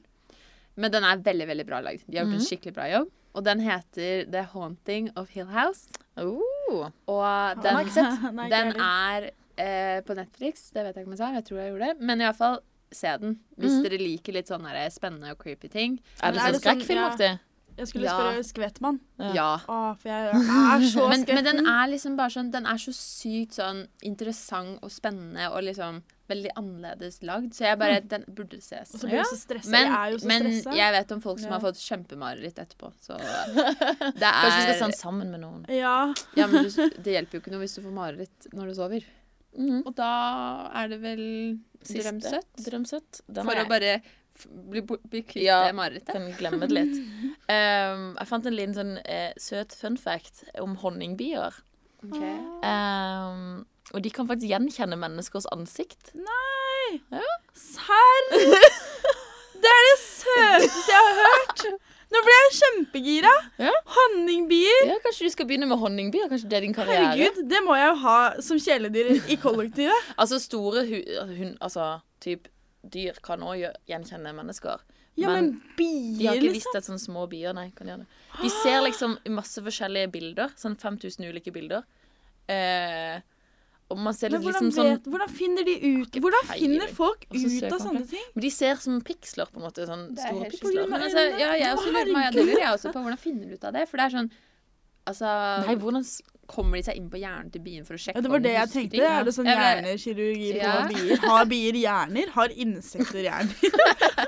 Men 0.75 0.91
den 0.91 1.03
er 1.03 1.17
veldig 1.17 1.47
veldig 1.47 1.65
bra 1.67 1.81
lagd. 1.81 2.03
De 2.09 2.17
har 2.17 2.25
gjort 2.25 2.33
en 2.33 2.39
Mhm. 2.39 2.47
skikkelig 2.49 2.73
bra 2.73 2.83
jobb. 2.89 3.11
Og 3.35 3.43
den 3.43 3.59
heter 3.59 4.31
The 4.31 4.41
Haunting 4.53 5.11
of 5.17 5.29
Hill 5.29 5.45
House. 5.47 5.89
Oh. 6.17 6.89
Og 7.07 7.61
Den 7.61 7.75
den 8.49 8.75
er 8.79 9.31
eh, 9.57 10.01
på 10.01 10.15
Netflix. 10.15 10.69
Det 10.71 10.83
vet 10.83 10.95
jeg 10.95 11.03
ikke 11.05 11.11
om 11.11 11.17
jeg 11.17 11.23
sa. 11.23 11.31
Jeg 11.33 11.45
tror 11.45 11.59
jeg 11.61 11.71
gjorde 11.73 11.85
det. 11.93 11.99
Men 12.01 12.21
i 12.21 12.25
hvert 12.25 12.37
fall 12.37 12.59
se 12.91 13.17
den. 13.17 13.39
Hvis 13.59 13.71
Mhm. 13.79 13.83
dere 13.83 13.97
liker 13.99 14.33
litt 14.33 14.47
sånn 14.47 14.63
der 14.63 14.89
spennende 14.89 15.31
og 15.31 15.37
creepy 15.39 15.67
ting. 15.69 15.99
Er 16.21 16.31
det 16.31 16.39
sånn 16.41 16.51
det 16.53 16.61
sånn- 16.61 16.81
skrekkfilmaktig? 16.81 17.39
Jeg 17.77 17.87
skulle 17.89 18.05
Ja. 18.05 18.15
spørre 18.15 18.43
Skvettmann. 18.45 18.99
Ja. 19.19 19.33
Ja. 19.33 19.57
Å, 19.67 19.97
for 19.99 20.07
jeg 20.07 20.29
er 20.31 20.79
så 20.87 21.09
Men, 21.09 21.25
men 21.27 21.43
den 21.43 21.65
er 21.67 21.87
liksom 21.91 22.15
bare 22.15 22.29
sånn 22.29 22.49
Den 22.49 22.65
er 22.65 22.75
så 22.79 22.93
sykt 22.95 23.51
sånn 23.59 23.87
interessant 24.01 24.79
og 24.81 24.89
spennende 24.89 25.51
og 25.51 25.61
liksom 25.61 26.01
veldig 26.29 26.51
annerledes 26.55 27.19
lagd. 27.21 27.51
Så 27.53 27.65
jeg 27.67 27.77
bare 27.77 27.99
Den 27.99 28.23
burde 28.33 28.61
ses. 28.61 28.93
Og 28.95 29.01
så 29.01 29.09
blir 29.09 29.17
du 29.23 29.35
så 29.35 29.35
stressa. 29.37 29.69
Men, 29.69 29.87
jeg 29.91 29.93
er 29.93 30.11
jo 30.13 30.17
så 30.17 30.25
men 30.27 30.41
stressa. 30.43 30.73
jeg 30.73 30.93
vet 30.93 31.11
om 31.11 31.21
folk 31.21 31.39
som 31.39 31.51
Ja. 31.51 31.59
har 31.59 31.71
fått 31.71 31.81
kjempemareritt 31.83 32.55
etterpå, 32.55 32.93
så 33.01 33.17
det 34.15 34.23
er 34.23 34.31
Kanskje 34.31 34.55
vi 34.55 34.63
skal 34.63 34.73
se 34.73 34.79
den 34.79 34.91
sammen 34.93 35.31
med 35.31 35.41
noen. 35.41 35.65
Ja. 35.67 36.13
Ja, 36.37 36.47
men 36.47 36.63
du, 36.63 36.69
det 36.69 37.03
hjelper 37.11 37.31
jo 37.33 37.39
ikke 37.41 37.51
noe 37.51 37.59
hvis 37.65 37.75
du 37.75 37.81
får 37.81 37.91
mareritt 37.93 38.47
når 38.53 38.67
du 38.67 38.73
sover. 38.73 39.03
Mhm. 39.57 39.81
Og 39.87 39.95
da 39.95 40.11
er 40.75 40.87
det 40.91 41.01
vel 41.01 41.23
Siste. 41.81 42.03
drømsøtt. 42.03 42.63
Drømsøtt. 42.65 43.21
Den 43.31 43.45
For 43.47 43.55
å 43.61 43.67
bare 43.69 44.01
bli, 44.69 44.81
bli 44.81 45.21
kvitt 45.23 45.43
Ja. 45.45 45.61
det 45.67 45.75
marerittet. 45.77 46.11
kan 46.11 46.25
glemme 46.39 46.67
det 46.67 46.71
litt. 46.75 46.97
Um, 47.45 48.15
jeg 48.17 48.25
fant 48.27 48.45
en 48.49 48.55
liten 48.57 48.73
sånn 48.73 48.93
uh, 49.05 49.31
søt 49.37 49.75
fun 49.77 49.95
fact 50.01 50.43
om 50.59 50.73
honningbier. 50.81 51.53
Ok. 52.03 52.17
Um, 52.65 53.67
og 53.93 54.01
de 54.01 54.09
kan 54.09 54.25
faktisk 54.25 54.49
gjenkjenne 54.49 54.97
menneskers 54.97 55.45
ansikt. 55.53 56.09
Nei! 56.17 57.01
Ja. 57.13 57.21
Serr? 57.53 58.31
Det 59.61 59.71
er 59.71 59.85
det 59.87 59.99
søteste 60.01 60.91
jeg 60.91 61.05
har 61.05 61.21
hørt. 61.21 61.63
Nå 62.13 62.21
ble 62.25 62.33
jeg 62.35 62.51
kjempegira. 62.59 63.31
Ja. 63.65 63.71
Honningbier. 63.95 64.81
Ja, 64.91 64.97
Kanskje 65.03 65.27
du 65.27 65.33
skal 65.33 65.47
begynne 65.49 65.67
med 65.69 65.79
honningbier? 65.81 66.27
Kanskje 66.31 66.49
det 66.51 66.57
er 66.59 66.65
din 66.67 66.75
karriere? 66.75 67.07
Herregud, 67.11 67.39
det 67.49 67.61
må 67.65 67.77
jeg 67.79 67.87
jo 67.89 67.95
ha 68.03 68.17
som 68.45 68.59
kjæledyr 68.61 69.09
i 69.33 69.37
kollektivet. 69.41 70.11
Altså 70.21 70.39
store 70.39 70.85
hu 70.87 70.97
hun, 71.35 71.55
altså, 71.65 71.87
typ, 72.23 72.47
dyr 72.85 73.17
kan 73.25 73.41
òg 73.43 73.65
gjenkjenne 73.89 74.31
mennesker. 74.37 74.83
Ja, 75.17 75.29
men, 75.31 75.45
Men 75.55 75.75
bier, 75.77 76.17
De 76.19 76.25
har 76.27 76.35
ikke 76.35 76.49
liksom. 76.49 76.57
visst 76.59 76.77
at 76.77 76.87
sånne 76.89 77.01
små 77.01 77.25
bier 77.31 77.55
nei, 77.55 77.69
kan 77.75 77.87
gjøre 77.87 78.03
det. 78.03 78.23
De 78.41 78.49
ser 78.51 78.81
liksom 78.83 79.17
masse 79.31 79.63
forskjellige 79.63 80.11
bilder. 80.11 80.51
Sånn 80.59 80.75
5000 80.77 81.29
ulike 81.31 81.53
bilder. 81.55 81.85
Eh, 82.51 83.21
litt 83.85 84.41
hvordan, 84.41 84.41
liksom 84.45 84.71
sånn 84.73 84.87
vet, 84.89 85.07
hvordan 85.13 85.29
finner 85.29 85.63
de 85.67 85.75
ut 85.77 86.15
Hvordan 86.17 86.47
finner 86.49 86.87
folk 86.89 87.27
ut 87.29 87.37
søker 87.37 87.75
av 87.75 87.83
sånne 87.83 88.05
ting? 88.09 88.23
Men 88.33 88.41
de 88.41 88.49
ser 88.49 88.75
som 88.81 88.97
piksler, 89.05 89.45
på 89.45 89.61
en 89.61 89.65
måte. 89.67 89.85
Sånn 89.85 90.07
store 90.17 90.49
piksler. 90.49 90.87
Men 90.89 91.05
altså, 91.05 91.25
ja, 91.37 91.51
jeg 91.53 91.75
også 91.77 91.91
lurer, 91.93 92.11
Maja, 92.15 92.31
det 92.33 92.45
lurer 92.49 92.63
jeg 92.63 92.71
også 92.79 92.93
på. 92.95 93.03
Hvordan 93.05 93.21
finner 93.21 93.45
du 93.45 93.53
ut 93.53 93.63
av 93.69 93.73
det? 93.77 93.85
For 93.91 94.01
det 94.01 94.07
er 94.09 94.15
sånn 94.17 94.31
Altså 95.05 95.29
Nei, 95.67 95.75
hvordan 95.77 96.01
Kommer 96.49 96.77
de 96.77 96.83
seg 96.85 96.97
inn 96.97 97.07
på 97.09 97.17
hjernen 97.17 97.51
til 97.53 97.61
bien 97.65 97.85
for 97.85 97.97
å 97.97 97.99
sjekke 98.01 98.17
Ja, 98.17 98.21
det 98.21 98.29
var 98.29 98.41
det 98.41 98.51
jeg 98.53 98.69
tenkte. 98.69 98.91
ting? 98.93 99.05
Er 99.05 99.23
det 99.25 99.31
sånn 99.33 99.47
hjernekirurgi 99.49 100.49
på 100.53 100.59
Ja. 100.61 100.73
bier? 100.89 101.21
Har 101.31 101.45
bier 101.49 101.77
hjerner? 101.79 102.29
Har 102.35 102.53
insekter 102.65 103.21
hjerner? 103.25 103.55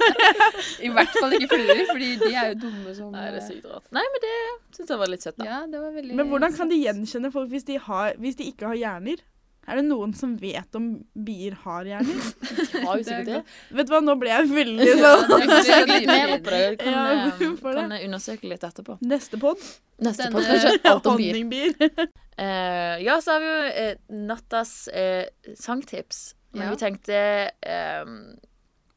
I 0.86 0.89
hvert 0.93 1.13
fall 1.13 1.36
ikke 1.38 1.50
fluer, 1.52 1.84
fordi 1.91 2.10
de 2.24 2.32
er 2.32 2.50
jo 2.54 2.58
dumme 2.63 2.96
som 2.98 3.12
Nei, 3.13 3.28
det 3.36 3.43
er 3.43 3.46
sykt 3.46 3.67
rart. 3.70 3.86
Nei, 3.93 4.02
men 4.13 4.24
det 4.26 4.34
syns 4.80 4.93
jeg 4.96 5.02
var 5.04 5.12
litt 5.13 5.28
søtt, 5.28 5.38
da. 5.38 5.46
Ja, 5.46 5.60
det 5.70 5.82
var 5.84 5.93
veldig 5.93 6.17
Men 6.17 6.32
hvordan 6.34 6.58
kan 6.58 6.74
de 6.74 6.80
gjenkjenne 6.82 7.32
folk 7.38 7.54
hvis 7.54 7.67
de, 7.70 7.78
har, 7.86 8.17
hvis 8.17 8.39
de 8.41 8.50
ikke 8.50 8.72
har 8.74 8.82
hjerner? 8.82 9.22
Er 9.67 9.82
det 9.82 9.84
noen 9.89 10.13
som 10.15 10.38
vet 10.39 10.75
om 10.80 10.86
bier 11.27 11.56
har 11.65 11.88
hjerner? 11.89 12.27
Har 12.88 12.93
jo 12.95 13.01
er 13.01 13.03
sikkert 13.03 13.25
det. 13.27 13.39
Vet 13.75 13.89
du 13.89 13.91
hva, 13.91 13.99
nå 14.06 14.13
ble 14.21 14.30
jeg 14.32 14.47
veldig 14.53 14.86
sånn 15.01 15.23
Vi 15.34 15.47
får 15.49 15.65
søke 15.67 15.88
litt 15.97 16.08
mer 16.08 16.32
opp 16.38 16.45
på 16.45 16.53
det. 16.53 16.62
Kan, 16.80 16.93
Ja, 16.93 17.01
eh, 17.25 17.41
det? 17.41 17.73
kan 17.75 17.91
jeg 17.97 18.06
undersøke 18.08 18.51
litt 18.53 18.63
etterpå. 18.63 18.95
Neste 19.12 19.39
pod. 19.41 19.65
Neste 20.08 20.30
pod 20.32 20.39
på 20.39 20.45
kanskje 20.47 20.71
alt 20.93 21.12
om 21.12 21.19
bier. 21.51 21.75
Eh, 22.38 22.99
ja, 23.01 23.15
så 23.17 23.34
har 23.34 23.39
vi 23.41 23.47
jo 23.49 23.62
uh, 23.82 24.17
nattas 24.30 24.73
uh, 24.93 25.25
sangtips. 25.58 26.36
Men 26.53 26.67
Ja. 26.67 26.73
vi 26.75 26.77
tenkte 26.84 27.21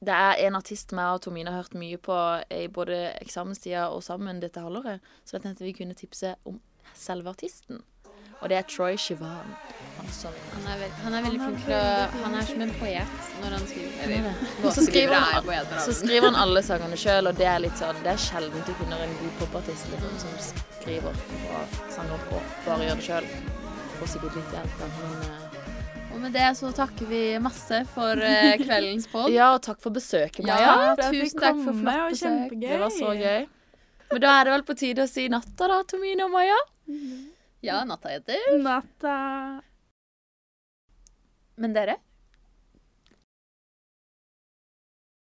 Det 0.00 0.12
er 0.16 0.42
en 0.44 0.59
artist 0.59 0.92
meg 0.92 1.14
og 1.14 1.22
Tomine 1.24 1.48
har 1.48 1.62
hørt 1.62 1.72
mye 1.80 1.96
på 1.96 2.16
i 2.52 2.66
både 2.68 2.98
eksamenstida 3.20 3.87
og 3.94 4.02
sammen 4.04 4.40
dette 4.44 4.61
halvåret, 4.61 5.00
så 5.24 5.38
jeg 5.38 5.42
tenkte 5.46 5.64
vi 5.64 5.72
kunne 5.76 5.96
tipse 5.96 6.35
om 6.48 6.61
selve 6.96 7.33
artisten. 7.33 7.80
Og 8.40 8.48
det 8.48 8.57
er 8.57 8.66
Troy 8.68 8.96
Shivan. 8.96 9.53
Han 10.00 10.07
Han 10.64 10.83
han 11.05 11.14
er 11.14 11.22
veldig 11.26 11.40
flink 11.40 11.64
til 11.66 11.74
å 11.76 12.22
Han 12.22 12.35
er 12.38 12.46
som 12.48 12.62
en 12.64 12.72
poet 12.81 13.26
når 13.42 13.55
han 13.57 13.66
skriver. 13.68 13.98
Eller, 14.05 14.46
Og 14.64 14.72
så 14.72 14.85
skriver, 14.87 15.14
er 15.14 15.26
han, 15.35 15.44
poeter, 15.44 15.83
så 15.85 15.94
skriver 15.98 16.26
han 16.31 16.38
alle 16.44 16.62
sangene 16.64 16.96
sjøl, 17.03 17.29
og 17.31 17.37
det 17.37 17.48
er 17.50 17.61
litt 17.66 17.76
sånn 17.81 18.00
Det 18.05 18.12
er 18.14 18.22
sjelden 18.24 18.64
du 18.66 18.72
finner 18.81 19.05
en 19.05 19.14
god 19.20 19.37
popartist 19.42 19.90
liksom, 19.92 20.16
som 20.24 20.35
skriver 20.81 21.20
bra 21.44 21.62
sanger 21.92 22.26
og 22.33 22.50
bare 22.64 22.88
gjør 22.88 23.00
det 23.03 23.07
sjøl. 23.11 23.31
Får 24.00 24.12
sikkert 24.14 24.38
litt 24.40 24.55
hjelp, 24.57 24.76
da, 24.81 24.90
men 24.96 25.24
eh, 25.29 26.12
Og 26.14 26.20
med 26.24 26.37
det 26.38 26.46
så 26.57 26.70
takker 26.81 27.11
vi 27.11 27.22
masse 27.44 27.83
for 27.94 28.24
eh, 28.24 28.55
kveldens 28.62 29.09
pod. 29.12 29.29
Ja, 29.38 29.50
og 29.59 29.61
takk 29.66 29.83
for 29.85 29.92
besøket, 29.92 30.46
Maja. 30.48 30.70
Ja, 30.96 31.11
tusen 31.11 31.44
takk 31.44 31.61
for 31.66 31.76
flott 31.83 32.14
besøk. 32.16 32.57
Det 32.64 32.81
var 32.81 32.94
så 32.96 33.12
gøy. 33.20 33.44
Men 34.11 34.24
da 34.24 34.33
er 34.38 34.48
det 34.48 34.57
vel 34.57 34.64
på 34.66 34.74
tide 34.81 35.05
å 35.05 35.11
si 35.11 35.29
natta, 35.31 35.68
da, 35.70 35.83
Tomine 35.87 36.24
og 36.26 36.33
Maja? 36.33 36.57
Ja, 37.61 37.85
natta 37.85 38.09
heter. 38.09 38.62
Natta. 38.62 39.62
Men 41.61 41.73
dere, 41.77 41.96